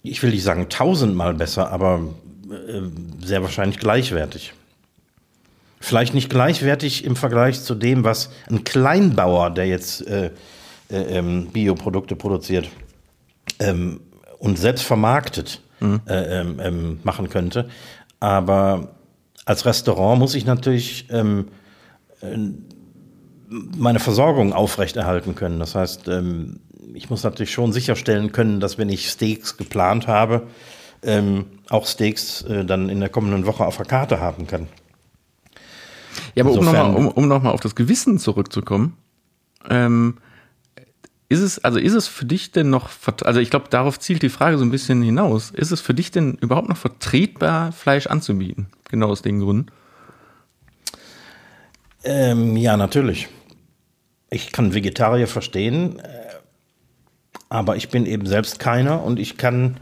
[0.01, 2.01] Ich will nicht sagen tausendmal besser, aber
[2.49, 2.81] äh,
[3.23, 4.53] sehr wahrscheinlich gleichwertig.
[5.79, 10.31] Vielleicht nicht gleichwertig im Vergleich zu dem, was ein Kleinbauer, der jetzt äh,
[10.89, 12.69] äh, ähm, Bioprodukte produziert
[13.59, 13.99] ähm,
[14.39, 17.69] und selbst vermarktet, äh, ähm, ähm, machen könnte.
[18.19, 18.95] Aber
[19.45, 21.49] als Restaurant muss ich natürlich ähm,
[22.21, 22.37] äh,
[23.49, 25.59] meine Versorgung aufrechterhalten können.
[25.59, 26.59] Das heißt, ähm,
[26.93, 30.47] ich muss natürlich schon sicherstellen können, dass wenn ich Steaks geplant habe,
[31.03, 34.67] ähm, auch Steaks äh, dann in der kommenden Woche auf der Karte haben kann.
[36.33, 38.97] Ja, aber um Insofern- nochmal um, um noch mal auf das Gewissen zurückzukommen,
[39.69, 40.17] ähm,
[41.27, 42.89] ist es, also ist es für dich denn noch,
[43.23, 46.11] also ich glaube, darauf zielt die Frage so ein bisschen hinaus, ist es für dich
[46.11, 48.67] denn überhaupt noch vertretbar, Fleisch anzubieten?
[48.89, 49.71] Genau aus den Gründen.
[52.03, 53.27] Ähm, ja, natürlich.
[54.35, 56.03] Ich kann Vegetarier verstehen, äh,
[57.47, 59.77] aber ich bin eben selbst keiner und ich kann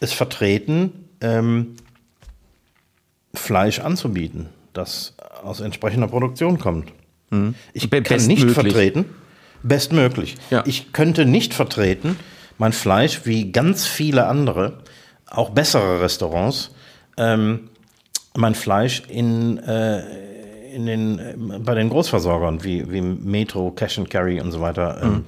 [0.00, 1.76] es vertreten, ähm,
[3.32, 6.92] Fleisch anzubieten, das aus entsprechender Produktion kommt.
[7.72, 7.90] Ich Mhm.
[7.90, 9.06] Be- kann nicht vertreten,
[9.62, 10.36] bestmöglich.
[10.50, 10.62] Ja.
[10.66, 12.18] Ich könnte nicht vertreten,
[12.58, 14.82] mein Fleisch wie ganz viele andere,
[15.26, 16.70] auch bessere Restaurants,
[17.16, 17.70] ähm,
[18.36, 20.02] mein Fleisch in, äh,
[20.76, 25.24] in den, bei den Großversorgern wie, wie Metro, Cash and Carry und so weiter ähm,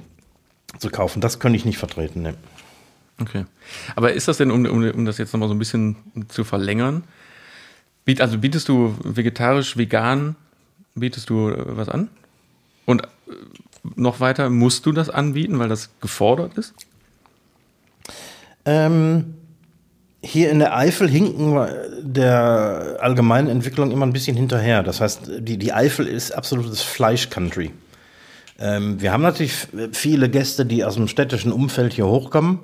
[0.77, 1.21] zu kaufen.
[1.21, 2.21] Das könnte ich nicht vertreten.
[2.21, 2.35] Ne.
[3.19, 3.45] Okay.
[3.95, 5.95] Aber ist das denn, um, um, um das jetzt nochmal so ein bisschen
[6.27, 7.03] zu verlängern,
[8.05, 10.35] biet, also bietest du vegetarisch, vegan,
[10.93, 12.09] bietest du äh, was an?
[12.85, 13.07] Und äh,
[13.95, 16.75] noch weiter, musst du das anbieten, weil das gefordert ist?
[18.65, 19.33] Ähm,
[20.21, 24.83] hier in der Eifel hinken wir der allgemeinen Entwicklung immer ein bisschen hinterher.
[24.83, 27.71] Das heißt, die, die Eifel ist absolutes Fleisch-Country.
[28.59, 32.59] Ähm, wir haben natürlich viele Gäste, die aus dem städtischen Umfeld hier hochkommen.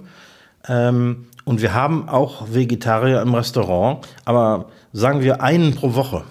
[0.67, 6.23] Ähm, und wir haben auch Vegetarier im Restaurant, aber sagen wir einen pro Woche.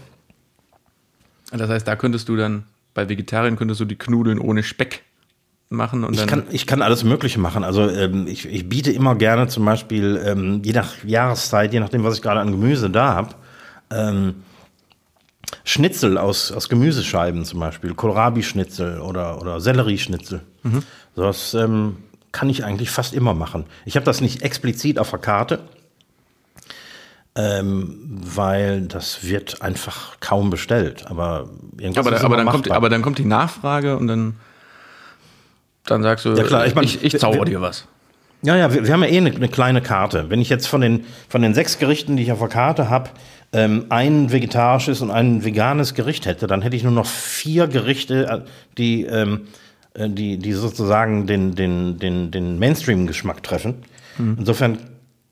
[1.52, 5.02] Das heißt, da könntest du dann, bei Vegetariern könntest du die Knudeln ohne Speck
[5.74, 6.28] machen und Ich dann.
[6.28, 7.64] kann, ich kann alles Mögliche machen.
[7.64, 12.04] Also ähm, ich, ich biete immer gerne zum Beispiel, ähm, je nach Jahreszeit, je nachdem,
[12.04, 13.34] was ich gerade an Gemüse da habe,
[13.90, 14.37] ähm,
[15.64, 20.40] Schnitzel aus, aus Gemüsescheiben zum Beispiel, Kohlrabi-Schnitzel oder, oder Sellerieschnitzel.
[21.14, 21.96] So Das ähm,
[22.32, 23.66] kann ich eigentlich fast immer machen.
[23.84, 25.60] Ich habe das nicht explizit auf der Karte,
[27.37, 31.06] ähm, weil das wird einfach kaum bestellt.
[31.06, 34.37] Aber irgendwas aber, ist aber, dann kommt, aber dann kommt die Nachfrage und dann,
[35.86, 37.86] dann sagst du, Ja, klar, ich mein, ich, ich zauber wir- dir was.
[38.42, 40.26] Ja, ja, wir, wir haben ja eh eine, eine kleine Karte.
[40.28, 43.08] Wenn ich jetzt von den, von den sechs Gerichten, die ich auf der Karte habe,
[43.54, 48.26] ähm, ein vegetarisches und ein veganes Gericht hätte, dann hätte ich nur noch vier Gerichte,
[48.26, 48.40] äh,
[48.76, 49.46] die, ähm,
[49.94, 53.76] äh, die, die sozusagen den, den, den, den Mainstream-Geschmack treffen.
[54.18, 54.78] Insofern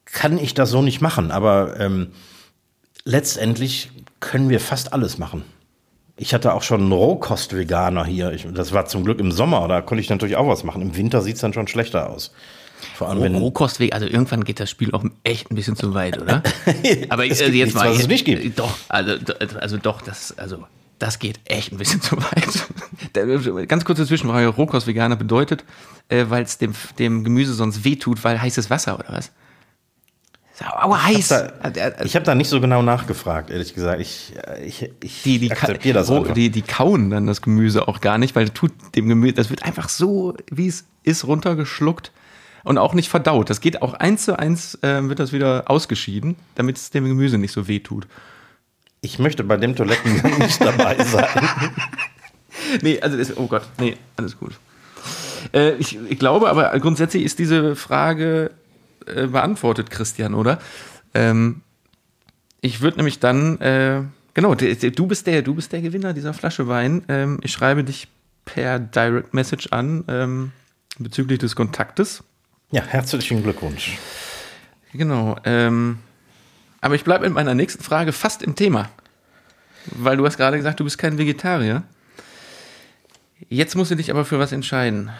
[0.07, 2.09] kann ich das so nicht machen, aber ähm,
[3.05, 5.43] letztendlich können wir fast alles machen.
[6.23, 8.31] Ich hatte auch schon einen Rohkost-Veganer hier.
[8.31, 10.81] Ich, das war zum Glück im Sommer, da konnte ich natürlich auch was machen.
[10.81, 12.33] Im Winter sieht es dann schon schlechter aus.
[12.95, 16.23] Vor allem, wenn, Rohkostweg, also irgendwann geht das Spiel auch echt ein bisschen zu weit,
[16.23, 16.45] oder?
[17.09, 17.91] Aber Es äh, gibt jetzt nichts, mal.
[17.91, 18.57] was es nicht gibt.
[18.57, 19.15] Doch, also,
[19.59, 20.65] also doch, das, also,
[21.01, 23.69] das geht echt ein bisschen zu weit.
[23.69, 25.65] Ganz kurze Zwischenfrage: Rohkost-Veganer bedeutet,
[26.09, 29.33] äh, weil es dem, dem Gemüse sonst wehtut, weil heißes Wasser oder was?
[30.61, 31.29] Aua, heiß!
[31.29, 34.01] da, Äh, äh, ich habe da nicht so genau nachgefragt, ehrlich gesagt.
[34.01, 36.35] Ich, äh, ich, ich die, die, akzeptiere das einfach.
[36.35, 39.51] die, die kauen dann das Gemüse auch gar nicht, weil das tut dem Gemüse, das
[39.51, 42.13] wird einfach so, wie es ist, runtergeschluckt
[42.65, 43.51] und auch nicht verdaut.
[43.51, 47.39] Das geht auch eins zu eins, äh, wird das wieder ausgeschieden, damit es dem Gemüse
[47.39, 48.07] nicht so weh tut.
[49.01, 51.27] Ich möchte bei dem Toilettengang nicht dabei sein.
[52.83, 54.53] Nee, also das, oh Gott, nee, alles gut.
[55.53, 58.53] Äh, ich, ich glaube aber grundsätzlich ist diese Frage
[59.17, 60.59] äh, beantwortet, Christian, oder?
[61.15, 61.63] Ähm,
[62.61, 64.03] ich würde nämlich dann äh,
[64.35, 67.05] Genau, du bist der, du bist der Gewinner dieser Flasche Wein.
[67.09, 68.09] Ähm, ich schreibe dich
[68.45, 70.53] per Direct Message an ähm,
[70.99, 72.25] bezüglich des Kontaktes.
[72.71, 73.99] Ja, herzlichen Glückwunsch.
[74.95, 75.37] Genau.
[75.45, 75.99] Ähm,
[76.81, 78.89] aber ich bleibe mit meiner nächsten Frage fast im Thema.
[79.87, 81.83] Weil du hast gerade gesagt, du bist kein Vegetarier.
[83.51, 85.11] Jetzt musst du dich aber für was entscheiden.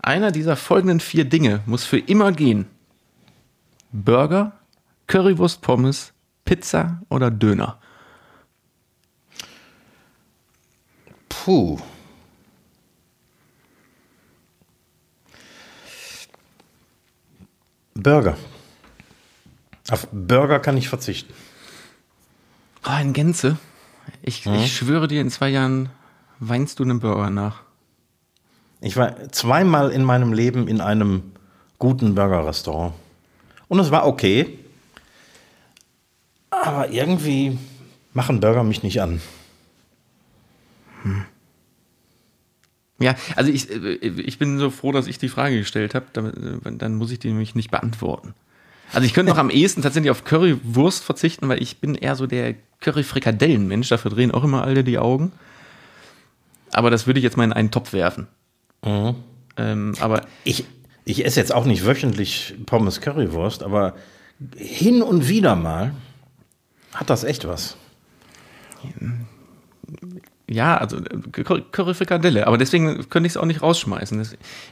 [0.00, 2.66] Einer dieser folgenden vier Dinge muss für immer gehen.
[3.94, 4.52] Burger,
[5.06, 6.12] Currywurst, Pommes,
[6.44, 7.78] Pizza oder Döner?
[11.28, 11.78] Puh.
[17.94, 18.36] Burger.
[19.90, 21.32] Auf Burger kann ich verzichten.
[22.84, 23.58] Oh, in Gänze.
[24.22, 24.54] Ich, hm?
[24.54, 25.88] ich schwöre dir, in zwei Jahren
[26.40, 27.62] weinst du einen Burger nach.
[28.80, 31.32] Ich war zweimal in meinem Leben in einem
[31.78, 32.94] guten Burger-Restaurant.
[33.74, 34.56] Und es war okay.
[36.48, 37.58] Aber irgendwie
[38.12, 39.20] machen Burger mich nicht an.
[41.02, 41.24] Hm.
[43.00, 46.06] Ja, also ich, äh, ich bin so froh, dass ich die Frage gestellt habe.
[46.64, 48.34] Äh, dann muss ich die nämlich nicht beantworten.
[48.92, 52.28] Also ich könnte noch am ehesten tatsächlich auf Currywurst verzichten, weil ich bin eher so
[52.28, 53.88] der Curry-Frikadellen-Mensch.
[53.88, 55.32] Dafür drehen auch immer alle die Augen.
[56.70, 58.28] Aber das würde ich jetzt mal in einen Topf werfen.
[58.84, 59.16] Mhm.
[59.56, 60.64] Ähm, aber ich,
[61.04, 63.94] ich esse jetzt auch nicht wöchentlich Pommes Currywurst, aber
[64.56, 65.92] hin und wieder mal
[66.92, 67.76] hat das echt was.
[70.48, 71.00] Ja, also
[71.32, 74.26] Curry Frikadelle, aber deswegen könnte ich es auch nicht rausschmeißen.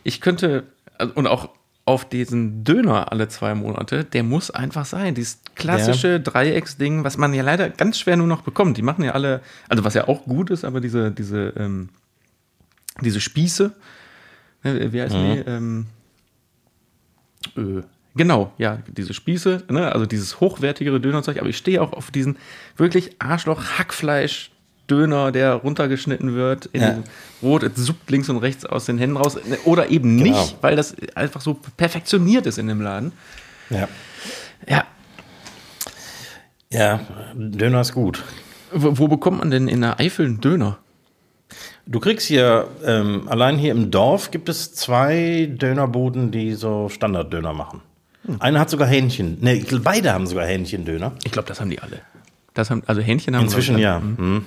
[0.05, 0.65] Ich könnte,
[0.99, 1.51] also, und auch
[1.85, 5.15] auf diesen Döner alle zwei Monate, der muss einfach sein.
[5.15, 6.19] Dieses klassische ja.
[6.19, 8.77] Dreiecksding, was man ja leider ganz schwer nur noch bekommt.
[8.77, 11.89] Die machen ja alle, also was ja auch gut ist, aber diese, diese, ähm,
[13.01, 13.73] diese Spieße,
[14.63, 15.33] ne, wie heißt mhm.
[15.33, 15.39] die?
[15.41, 15.87] Ähm,
[17.57, 17.83] äh,
[18.15, 22.37] genau, ja, diese Spieße, ne, also dieses hochwertigere Dönerzeug, aber ich stehe auch auf diesen
[22.77, 24.51] wirklich Arschloch-Hackfleisch-
[24.89, 26.99] Döner, der runtergeschnitten wird in ja.
[27.43, 29.39] Rot, es suppt links und rechts aus den Händen raus.
[29.65, 30.39] Oder eben genau.
[30.39, 33.13] nicht, weil das einfach so perfektioniert ist in dem Laden.
[33.71, 33.89] Ja.
[34.69, 34.85] Ja.
[36.71, 37.01] Ja,
[37.35, 38.23] Döner ist gut.
[38.73, 40.79] Wo, wo bekommt man denn in der Eifel einen Döner?
[41.87, 47.53] Du kriegst hier, ähm, allein hier im Dorf gibt es zwei Dönerbuden, die so Standarddöner
[47.53, 47.81] machen.
[48.25, 48.37] Hm.
[48.41, 49.39] Einer hat sogar Hähnchen.
[49.41, 51.13] Ne, beide haben sogar Hähnchendöner.
[51.25, 52.01] Ich glaube, das haben die alle.
[52.55, 53.99] Das haben, also Hähnchen haben Inzwischen ja.
[53.99, 54.45] Mhm.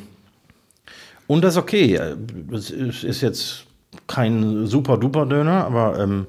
[1.28, 2.00] Und das ist okay.
[2.54, 3.65] Es ist jetzt
[4.08, 6.28] kein super duper Döner, aber ähm,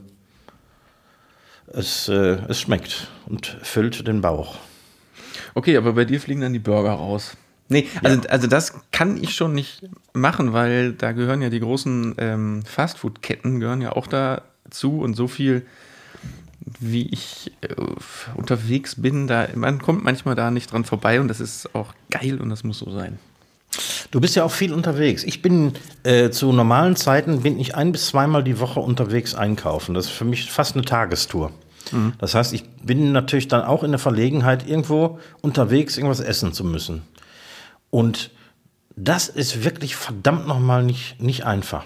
[1.69, 4.57] es, äh, es schmeckt und füllt den Bauch.
[5.55, 7.37] Okay, aber bei dir fliegen dann die Burger raus.
[7.69, 8.29] Nee, also, ja.
[8.29, 13.61] also das kann ich schon nicht machen, weil da gehören ja die großen ähm, Fastfood-Ketten
[13.61, 15.67] gehören ja auch dazu und so viel,
[16.81, 17.75] wie ich äh,
[18.35, 22.41] unterwegs bin, da man kommt manchmal da nicht dran vorbei und das ist auch geil
[22.41, 23.19] und das muss so sein.
[24.11, 25.25] Du bist ja auch viel unterwegs.
[25.25, 25.73] Ich bin
[26.05, 29.95] äh, zu normalen Zeiten bin ich ein bis zweimal die Woche unterwegs einkaufen.
[29.95, 31.51] Das ist für mich fast eine Tagestour.
[31.93, 32.15] Mhm.
[32.19, 36.65] Das heißt, ich bin natürlich dann auch in der Verlegenheit, irgendwo unterwegs irgendwas essen zu
[36.65, 37.03] müssen.
[37.91, 38.31] Und
[38.97, 41.85] das ist wirklich verdammt nochmal nicht, nicht einfach.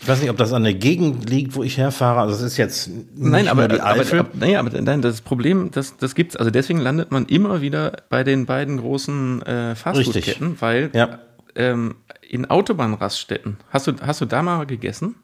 [0.00, 2.20] Ich weiß nicht, ob das an der Gegend liegt, wo ich herfahre.
[2.20, 4.20] Also es ist jetzt nein, aber, die Eifel.
[4.20, 6.36] Aber, aber, naja, aber nein, das Problem, das, das gibt's.
[6.36, 11.18] Also deswegen landet man immer wieder bei den beiden großen äh, Fastfood-Ketten, weil ja.
[11.56, 11.96] ähm,
[12.28, 13.56] in Autobahnraststätten.
[13.70, 15.16] Hast du, hast du da mal gegessen?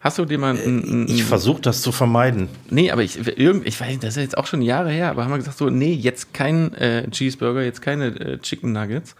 [0.00, 2.48] Hast du dir mal ein, ein, Ich versuche das zu vermeiden.
[2.70, 5.30] Nee, aber ich, irgend, ich weiß, das ist jetzt auch schon Jahre her, aber haben
[5.30, 9.14] wir gesagt so, nee, jetzt kein äh, Cheeseburger, jetzt keine äh, Chicken Nuggets,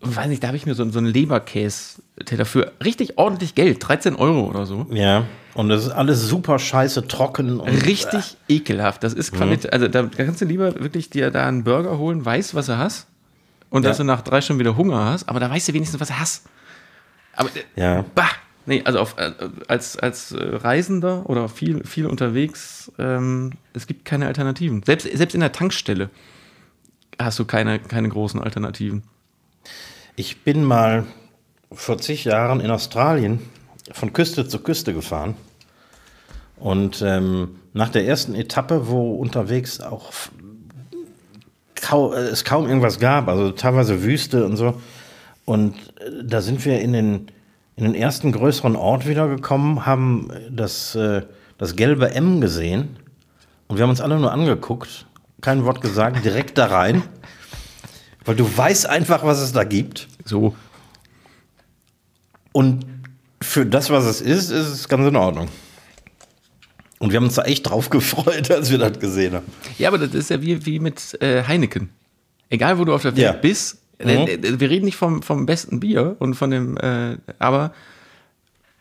[0.00, 4.14] weiß nicht, da habe ich mir so, so einen Leberkäse-Teller für richtig ordentlich Geld, 13
[4.14, 4.86] Euro oder so.
[4.90, 5.24] Ja,
[5.54, 7.60] und das ist alles super scheiße, trocken.
[7.60, 8.54] Und, richtig äh.
[8.54, 9.02] ekelhaft.
[9.02, 9.72] Das ist Qualität.
[9.72, 9.74] Mhm.
[9.74, 13.08] Also da kannst du lieber wirklich dir da einen Burger holen, weißt, was du hast.
[13.68, 13.90] Und ja.
[13.90, 16.18] dass du nach drei Stunden wieder Hunger hast, aber da weißt du wenigstens, was du
[16.18, 16.44] hast.
[17.34, 18.04] Aber, äh, ja.
[18.14, 18.30] bah,
[18.70, 19.32] nee, also auf, äh,
[19.68, 24.82] als, als Reisender oder viel, viel unterwegs, ähm, es gibt keine Alternativen.
[24.82, 26.08] Selbst, selbst in der Tankstelle
[27.18, 29.02] hast du keine, keine großen Alternativen.
[30.16, 31.04] Ich bin mal
[31.72, 33.40] vor zig Jahren in Australien
[33.92, 35.34] von Küste zu Küste gefahren.
[36.56, 40.12] Und ähm, nach der ersten Etappe, wo unterwegs auch
[41.74, 44.80] kau äh, es kaum irgendwas gab, also teilweise Wüste und so,
[45.44, 47.26] und äh, da sind wir in den,
[47.80, 51.22] in den ersten größeren Ort wiedergekommen, haben das, äh,
[51.58, 52.96] das gelbe M gesehen
[53.68, 55.06] und wir haben uns alle nur angeguckt,
[55.40, 57.02] kein Wort gesagt, direkt da rein.
[58.26, 60.08] Weil du weißt einfach, was es da gibt.
[60.26, 60.54] So.
[62.52, 62.84] Und
[63.40, 65.48] für das, was es ist, ist es ganz in Ordnung.
[66.98, 69.46] Und wir haben uns da echt drauf gefreut, als wir das gesehen haben.
[69.78, 71.88] Ja, aber das ist ja wie, wie mit äh, Heineken.
[72.50, 73.32] Egal, wo du auf der Welt Ja.
[73.32, 73.79] bist.
[74.02, 74.60] Mhm.
[74.60, 77.72] Wir reden nicht vom, vom besten Bier und von dem, äh, aber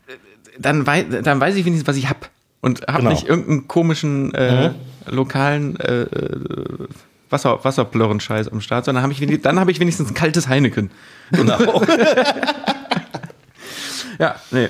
[0.07, 0.13] äh,
[0.57, 2.29] dann, wei dann weiß ich wenigstens, was ich hab.
[2.61, 3.11] Und hab Genau.
[3.11, 4.71] nicht irgendeinen komischen äh,
[5.07, 6.05] lokalen äh,
[7.29, 10.91] Wasser, Wasserplörren-Scheiß am Start, sondern hab ich dann habe ich wenigstens ein kaltes Heineken.
[11.31, 11.81] Genau.
[14.19, 14.67] Ja, nee.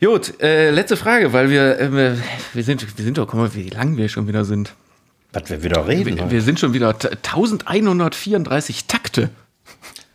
[0.00, 2.16] Gut, äh, letzte Frage, weil wir, äh,
[2.52, 4.74] wir sind, wir sind doch, guck mal, wie lang wir schon wieder sind.
[5.32, 6.16] Was wir wieder reden.
[6.16, 9.30] Wir, wir sind schon wieder t- 1134 Takte.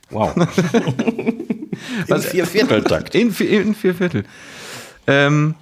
[0.10, 0.34] wow.
[2.08, 3.16] In vier Vierteltakt.
[3.16, 4.26] In, in vier Viertel.
[5.08, 5.56] Ähm,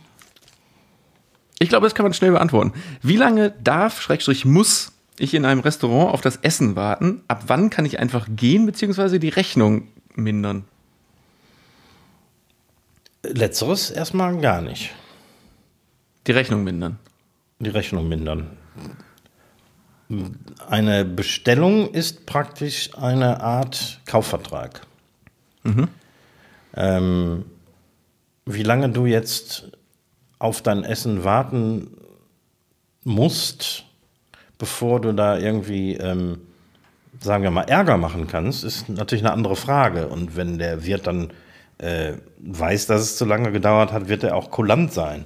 [1.59, 2.73] ich glaube, das kann man schnell beantworten.
[3.01, 7.21] Wie lange darf, Schrägstrich muss ich in einem Restaurant auf das Essen warten?
[7.27, 10.65] Ab wann kann ich einfach gehen, beziehungsweise die Rechnung mindern?
[13.23, 14.91] Letzteres erstmal gar nicht.
[16.27, 16.97] Die Rechnung mindern.
[17.59, 18.57] Die Rechnung mindern.
[20.67, 24.81] Eine Bestellung ist praktisch eine Art Kaufvertrag.
[26.75, 27.45] Ähm,
[28.45, 29.71] wie lange du jetzt
[30.39, 31.95] auf dein Essen warten
[33.03, 33.85] musst,
[34.57, 36.41] bevor du da irgendwie, ähm,
[37.19, 40.07] sagen wir mal, Ärger machen kannst, ist natürlich eine andere Frage.
[40.07, 41.31] Und wenn der Wirt dann
[41.77, 45.25] äh, weiß, dass es zu lange gedauert hat, wird er auch kulant sein.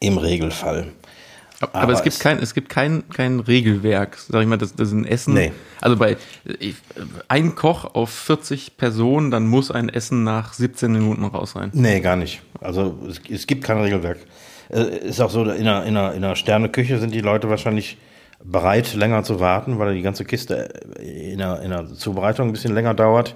[0.00, 0.92] Im Regelfall.
[1.60, 4.74] Aber, Aber es gibt es- kein, es gibt kein, kein Regelwerk, sag ich mal, das,
[4.76, 5.34] das ist ein Essen.
[5.34, 5.52] Nee.
[5.80, 6.16] Also bei
[7.28, 11.70] ein Koch auf 40 Personen, dann muss ein Essen nach 17 Minuten raus sein.
[11.72, 12.42] Nee, gar nicht.
[12.60, 14.18] Also es, es gibt kein Regelwerk.
[14.70, 17.98] Äh, Ist auch so, in einer, in, einer, in einer Sterneküche sind die Leute wahrscheinlich
[18.44, 20.68] bereit, länger zu warten, weil die ganze Kiste
[21.00, 23.34] in der, in der Zubereitung ein bisschen länger dauert.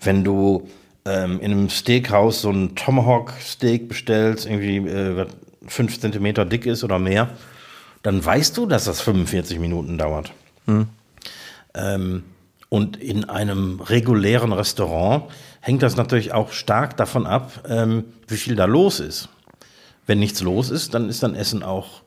[0.00, 0.66] Wenn du
[1.04, 5.26] ähm, in einem Steakhouse so ein Tomahawk-Steak bestellst, irgendwie äh,
[5.70, 7.30] was fünf Zentimeter dick ist oder mehr,
[8.02, 10.32] dann weißt du, dass das 45 Minuten dauert.
[11.74, 12.24] Ähm,
[12.68, 15.24] und in einem regulären Restaurant
[15.60, 19.28] hängt das natürlich auch stark davon ab, ähm, wie viel da los ist.
[20.06, 22.02] Wenn nichts los ist, dann ist dein Essen auch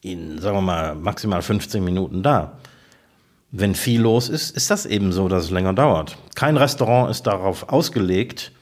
[0.00, 2.58] in, sagen wir mal, maximal 15 Minuten da.
[3.52, 6.16] Wenn viel los ist, ist das eben so, dass es länger dauert.
[6.34, 8.52] Kein Restaurant ist darauf ausgelegt,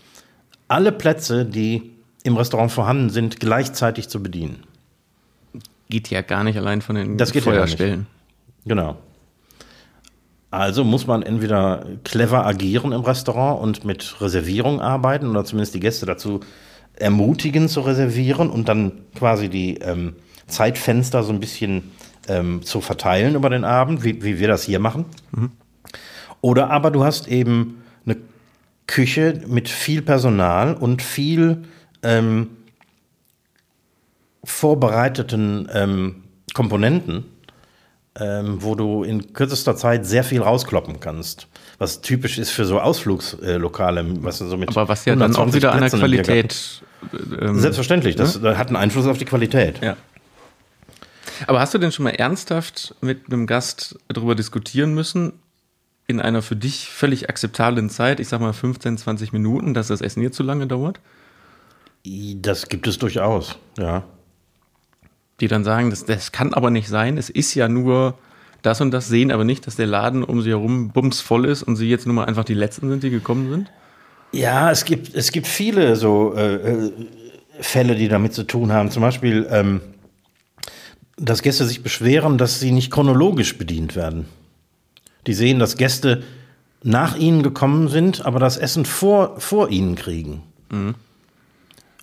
[0.66, 4.64] alle Plätze, die im Restaurant vorhanden sind, gleichzeitig zu bedienen.
[5.88, 7.52] Geht ja gar nicht allein von den Das geht ja.
[7.52, 8.06] Feuerstellen.
[8.64, 8.96] Genau.
[10.50, 15.80] Also muss man entweder clever agieren im Restaurant und mit Reservierung arbeiten oder zumindest die
[15.80, 16.40] Gäste dazu
[16.94, 20.16] ermutigen zu reservieren und dann quasi die ähm,
[20.46, 21.92] Zeitfenster so ein bisschen
[22.28, 25.04] ähm, zu verteilen über den Abend, wie, wie wir das hier machen.
[26.40, 28.16] Oder aber du hast eben eine
[28.86, 31.64] Küche mit viel Personal und viel
[32.02, 32.50] ähm,
[34.44, 36.24] vorbereiteten ähm,
[36.54, 37.24] Komponenten,
[38.18, 41.46] ähm, wo du in kürzester Zeit sehr viel rauskloppen kannst.
[41.78, 45.46] Was typisch ist für so Ausflugslokale, was du so mit Aber was ja dann auch
[45.46, 46.82] 120 wieder an der Qualität.
[47.40, 49.80] Ähm, Selbstverständlich, das hat einen Einfluss auf die Qualität.
[49.80, 49.96] Ja.
[51.46, 55.34] Aber hast du denn schon mal ernsthaft mit einem Gast darüber diskutieren müssen,
[56.08, 60.00] in einer für dich völlig akzeptablen Zeit, ich sag mal 15, 20 Minuten, dass das
[60.00, 61.00] Essen hier zu lange dauert?
[62.04, 64.04] Das gibt es durchaus, ja.
[65.40, 68.18] Die dann sagen, das, das kann aber nicht sein, es ist ja nur
[68.62, 71.76] das und das, sehen aber nicht, dass der Laden um sie herum bumsvoll ist und
[71.76, 73.70] sie jetzt nur mal einfach die Letzten sind, die gekommen sind?
[74.32, 76.92] Ja, es gibt, es gibt viele so äh, äh,
[77.60, 78.90] Fälle, die damit zu tun haben.
[78.90, 79.80] Zum Beispiel, ähm,
[81.16, 84.26] dass Gäste sich beschweren, dass sie nicht chronologisch bedient werden.
[85.26, 86.22] Die sehen, dass Gäste
[86.82, 90.42] nach ihnen gekommen sind, aber das Essen vor, vor ihnen kriegen.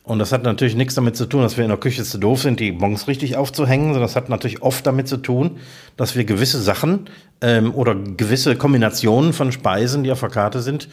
[0.05, 2.43] Und das hat natürlich nichts damit zu tun, dass wir in der Küche zu doof
[2.43, 5.57] sind, die Bons richtig aufzuhängen, sondern das hat natürlich oft damit zu tun,
[5.97, 7.09] dass wir gewisse Sachen
[7.41, 10.89] ähm, oder gewisse Kombinationen von Speisen, die auf der Karte sind,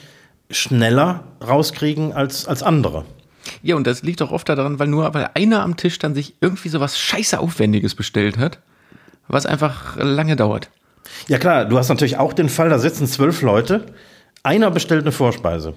[0.51, 3.05] schneller rauskriegen als, als andere.
[3.63, 6.35] Ja, und das liegt auch oft daran, weil nur weil einer am Tisch dann sich
[6.41, 8.61] irgendwie so was scheiße Aufwendiges bestellt hat,
[9.29, 10.71] was einfach lange dauert.
[11.29, 13.87] Ja klar, du hast natürlich auch den Fall, da sitzen zwölf Leute,
[14.43, 15.75] einer bestellt eine Vorspeise.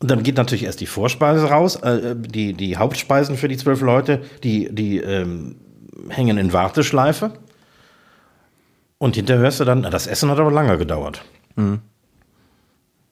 [0.00, 3.80] Und dann geht natürlich erst die Vorspeise raus, äh, die, die Hauptspeisen für die zwölf
[3.80, 5.56] Leute, die, die ähm,
[6.08, 7.32] hängen in Warteschleife.
[8.98, 11.22] Und hinterher hörst du dann, na, das Essen hat aber lange gedauert.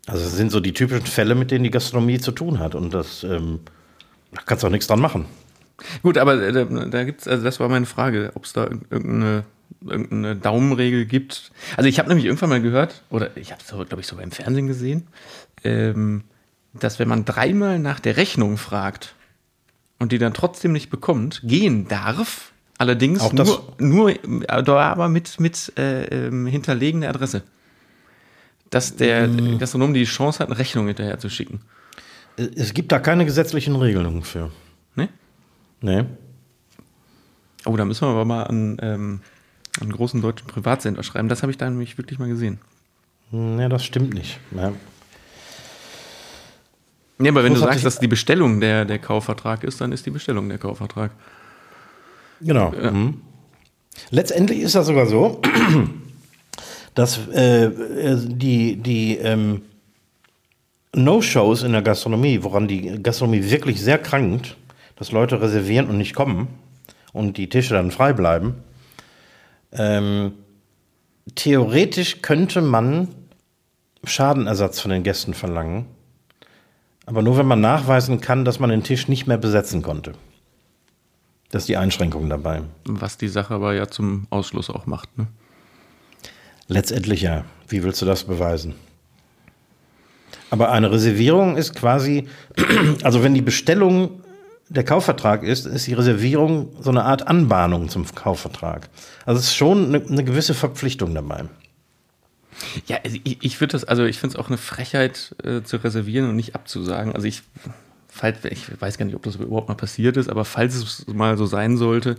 [0.07, 2.74] Also das sind so die typischen Fälle, mit denen die Gastronomie zu tun hat.
[2.74, 3.61] Und das, ähm,
[4.33, 5.26] da kannst du auch nichts dran machen.
[6.03, 9.45] Gut, aber äh, da, da gibt's, also das war meine Frage, ob es da irgendeine,
[9.80, 11.53] irgendeine Daumenregel gibt.
[11.76, 14.33] Also ich habe nämlich irgendwann mal gehört, oder ich habe es, glaube ich, sogar im
[14.33, 15.07] Fernsehen gesehen,
[15.64, 16.24] ähm,
[16.75, 19.14] dass wenn man dreimal nach der Rechnung fragt
[19.99, 22.53] und die dann trotzdem nicht bekommt, gehen darf,
[22.83, 27.45] Allerdings nur, nur äh, aber mit, mit äh, ähm, hinterlegener Adresse.
[28.70, 29.59] Dass der Mm.
[29.59, 31.61] Gastronom die Chance hat, eine Rechnung hinterher zu schicken.
[32.37, 34.51] Es gibt da keine gesetzlichen Regelungen für.
[34.97, 35.11] Ne?
[35.81, 36.05] Nee.
[37.64, 39.20] Oh, da müssen wir aber mal an, ähm,
[39.81, 41.29] einen großen deutschen Privatsender schreiben.
[41.29, 42.59] Das habe ich da nämlich wirklich mal gesehen.
[43.31, 44.41] Nee, das stimmt nicht.
[44.57, 44.73] Ja.
[47.23, 50.11] Ja, aber wenn du sagst, dass die Bestellung der, der Kaufvertrag ist, dann ist die
[50.11, 51.12] Bestellung der Kaufvertrag.
[52.41, 52.70] Genau.
[52.70, 53.20] Mhm.
[54.11, 55.41] Letztendlich ist das sogar so,
[56.95, 59.62] dass äh, äh, die, die ähm,
[60.95, 64.57] No-Shows in der Gastronomie, woran die Gastronomie wirklich sehr krankt,
[64.97, 66.49] dass Leute reservieren und nicht kommen
[67.12, 68.57] und die Tische dann frei bleiben.
[69.73, 70.33] Ähm,
[71.35, 73.09] theoretisch könnte man
[74.05, 75.87] Schadenersatz von den Gästen verlangen,
[77.07, 80.13] aber nur wenn man nachweisen kann, dass man den Tisch nicht mehr besetzen konnte.
[81.51, 82.63] Das ist die Einschränkung dabei.
[82.85, 85.17] Was die Sache aber ja zum Ausschluss auch macht.
[85.19, 85.27] Ne?
[86.69, 87.45] Letztendlich ja.
[87.69, 88.75] Wie willst du das beweisen?
[90.51, 92.29] Aber eine Reservierung ist quasi,
[93.03, 94.23] also wenn die Bestellung
[94.69, 98.89] der Kaufvertrag ist, ist die Reservierung so eine Art Anbahnung zum Kaufvertrag.
[99.27, 101.45] Also es ist schon eine, eine gewisse Verpflichtung dabei.
[102.87, 105.79] Ja, also ich, ich würde das, also ich finde es auch eine Frechheit äh, zu
[105.79, 107.15] reservieren und nicht abzusagen.
[107.15, 107.43] Also ich,
[108.09, 111.37] falls, ich weiß gar nicht, ob das überhaupt mal passiert ist, aber falls es mal
[111.37, 112.17] so sein sollte,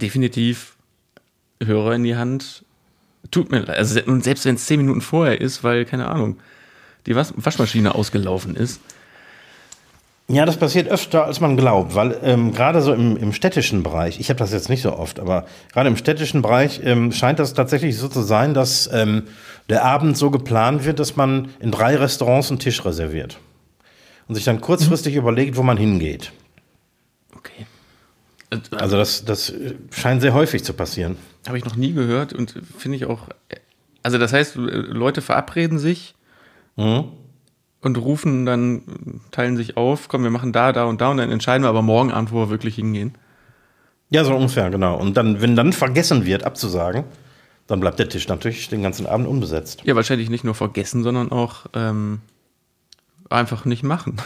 [0.00, 0.76] definitiv
[1.62, 2.64] Hörer in die Hand.
[3.30, 3.78] Tut mir leid.
[3.78, 6.38] Also und selbst wenn es zehn Minuten vorher ist, weil, keine Ahnung,
[7.06, 8.80] die Was Waschmaschine ausgelaufen ist.
[10.28, 14.18] Ja, das passiert öfter, als man glaubt, weil ähm, gerade so im, im städtischen Bereich,
[14.18, 17.54] ich habe das jetzt nicht so oft, aber gerade im städtischen Bereich ähm, scheint das
[17.54, 19.24] tatsächlich so zu sein, dass ähm,
[19.68, 23.38] der Abend so geplant wird, dass man in drei Restaurants einen Tisch reserviert
[24.26, 26.32] und sich dann kurzfristig überlegt, wo man hingeht.
[27.36, 27.66] Okay.
[28.72, 31.16] Also das, das äh, scheint sehr häufig zu passieren.
[31.46, 33.28] Habe ich noch nie gehört und finde ich auch.
[34.02, 36.14] Also, das heißt, Leute verabreden sich
[37.82, 38.82] und rufen dann,
[39.30, 41.82] teilen sich auf, komm, wir machen da, da und da und dann entscheiden wir aber
[41.82, 43.14] morgen Abend, wo wir wirklich hingehen.
[44.10, 44.96] Ja, so ungefähr, genau.
[44.96, 47.04] Und dann, wenn dann vergessen wird, abzusagen,
[47.66, 49.82] dann bleibt der Tisch natürlich den ganzen Abend unbesetzt.
[49.84, 52.20] Ja, wahrscheinlich nicht nur vergessen, sondern auch ähm,
[53.30, 54.16] einfach nicht machen.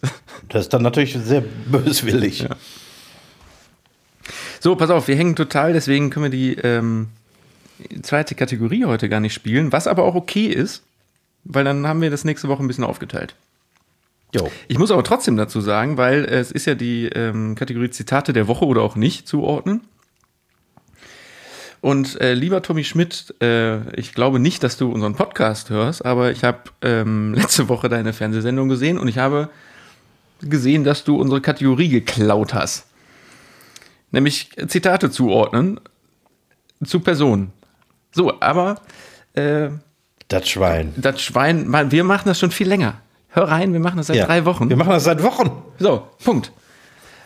[0.50, 2.46] Das ist dann natürlich sehr böswillig.
[4.60, 7.08] So, pass auf, wir hängen total, deswegen können wir die ähm,
[8.02, 10.82] zweite Kategorie heute gar nicht spielen, was aber auch okay ist,
[11.44, 13.34] weil dann haben wir das nächste Woche ein bisschen aufgeteilt.
[14.34, 14.50] Jo.
[14.66, 18.48] Ich muss aber trotzdem dazu sagen, weil es ist ja die ähm, Kategorie Zitate der
[18.48, 19.82] Woche oder auch nicht zuordnen.
[21.80, 26.32] Und äh, lieber Tommy Schmidt, äh, ich glaube nicht, dass du unseren Podcast hörst, aber
[26.32, 29.50] ich habe ähm, letzte Woche deine Fernsehsendung gesehen und ich habe
[30.40, 32.86] gesehen, dass du unsere Kategorie geklaut hast.
[34.10, 35.78] Nämlich Zitate zuordnen
[36.84, 37.52] zu Personen.
[38.12, 38.80] So, aber
[39.34, 39.68] äh,
[40.28, 40.92] Das Schwein.
[40.96, 42.94] das Schwein, man, wir machen das schon viel länger.
[43.28, 44.26] Hör rein, wir machen das seit Ja.
[44.26, 44.68] drei Wochen.
[44.70, 45.50] Wir machen das seit Wochen.
[45.78, 46.52] So, Punkt.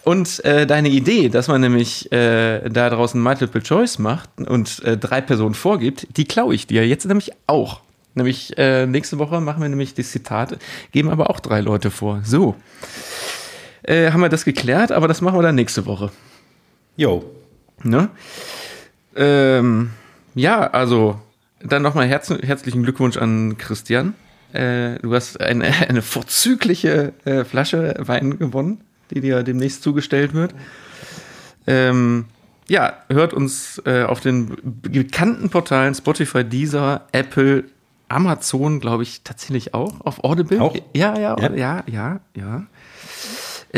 [0.05, 4.96] Und äh, deine Idee, dass man nämlich äh, da draußen Multiple Choice macht und äh,
[4.96, 7.80] drei Personen vorgibt, die klaue ich dir jetzt nämlich auch.
[8.14, 10.59] Nämlich äh, nächste Woche machen wir nämlich das Zitat,
[10.92, 12.20] geben aber auch drei Leute vor.
[12.24, 12.57] So.
[13.82, 16.11] Äh, haben wir das geklärt, aber das machen wir dann nächste Woche.
[16.96, 17.24] Jo.
[17.84, 18.09] Ne?
[19.14, 19.90] Ähm,
[20.34, 21.20] ja, also
[21.61, 24.14] dann nochmal herz herzlichen Glückwunsch an Christian.
[24.52, 28.80] Äh, du hast eine, eine vorzügliche äh, Flasche Wein gewonnen,
[29.11, 30.54] die dir demnächst zugestellt wird.
[31.66, 32.26] Ähm,
[32.68, 37.64] ja, hört uns äh, auf den bekannten Portalen Spotify, Deezer, Apple,
[38.09, 40.00] Amazon, glaube ich, tatsächlich auch.
[40.00, 40.61] Auf Audible.
[40.61, 40.76] Auch?
[40.94, 41.54] Ja, ja, Ja.
[41.54, 42.66] ja, ja, ja.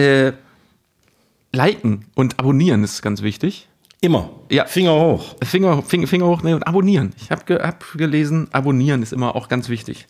[0.01, 0.33] Äh,
[1.53, 3.69] liken und abonnieren ist ganz wichtig.
[4.01, 4.31] Immer.
[4.51, 4.65] Ja.
[4.67, 5.37] Finger hoch.
[5.45, 7.13] Finger, Finger, Finger hochnehmen und abonnieren.
[7.21, 10.07] Ich habe ge hab gelesen, abonnieren ist immer auch ganz wichtig.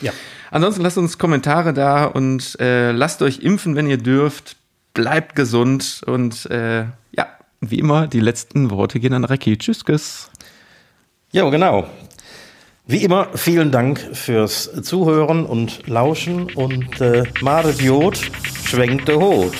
[0.00, 0.12] Ja.
[0.50, 4.56] Ansonsten lasst uns Kommentare da und äh, lasst euch impfen, wenn ihr dürft.
[4.94, 7.28] Bleibt gesund und äh, ja,
[7.60, 9.56] wie immer, die letzten Worte gehen an Raki.
[9.56, 10.30] Tschüss, Tschüss.
[11.30, 11.86] Ja, genau.
[12.86, 18.18] Wie immer, vielen Dank fürs Zuhören und Lauschen und äh, Madet Jod
[18.64, 19.52] schwenkte Hot.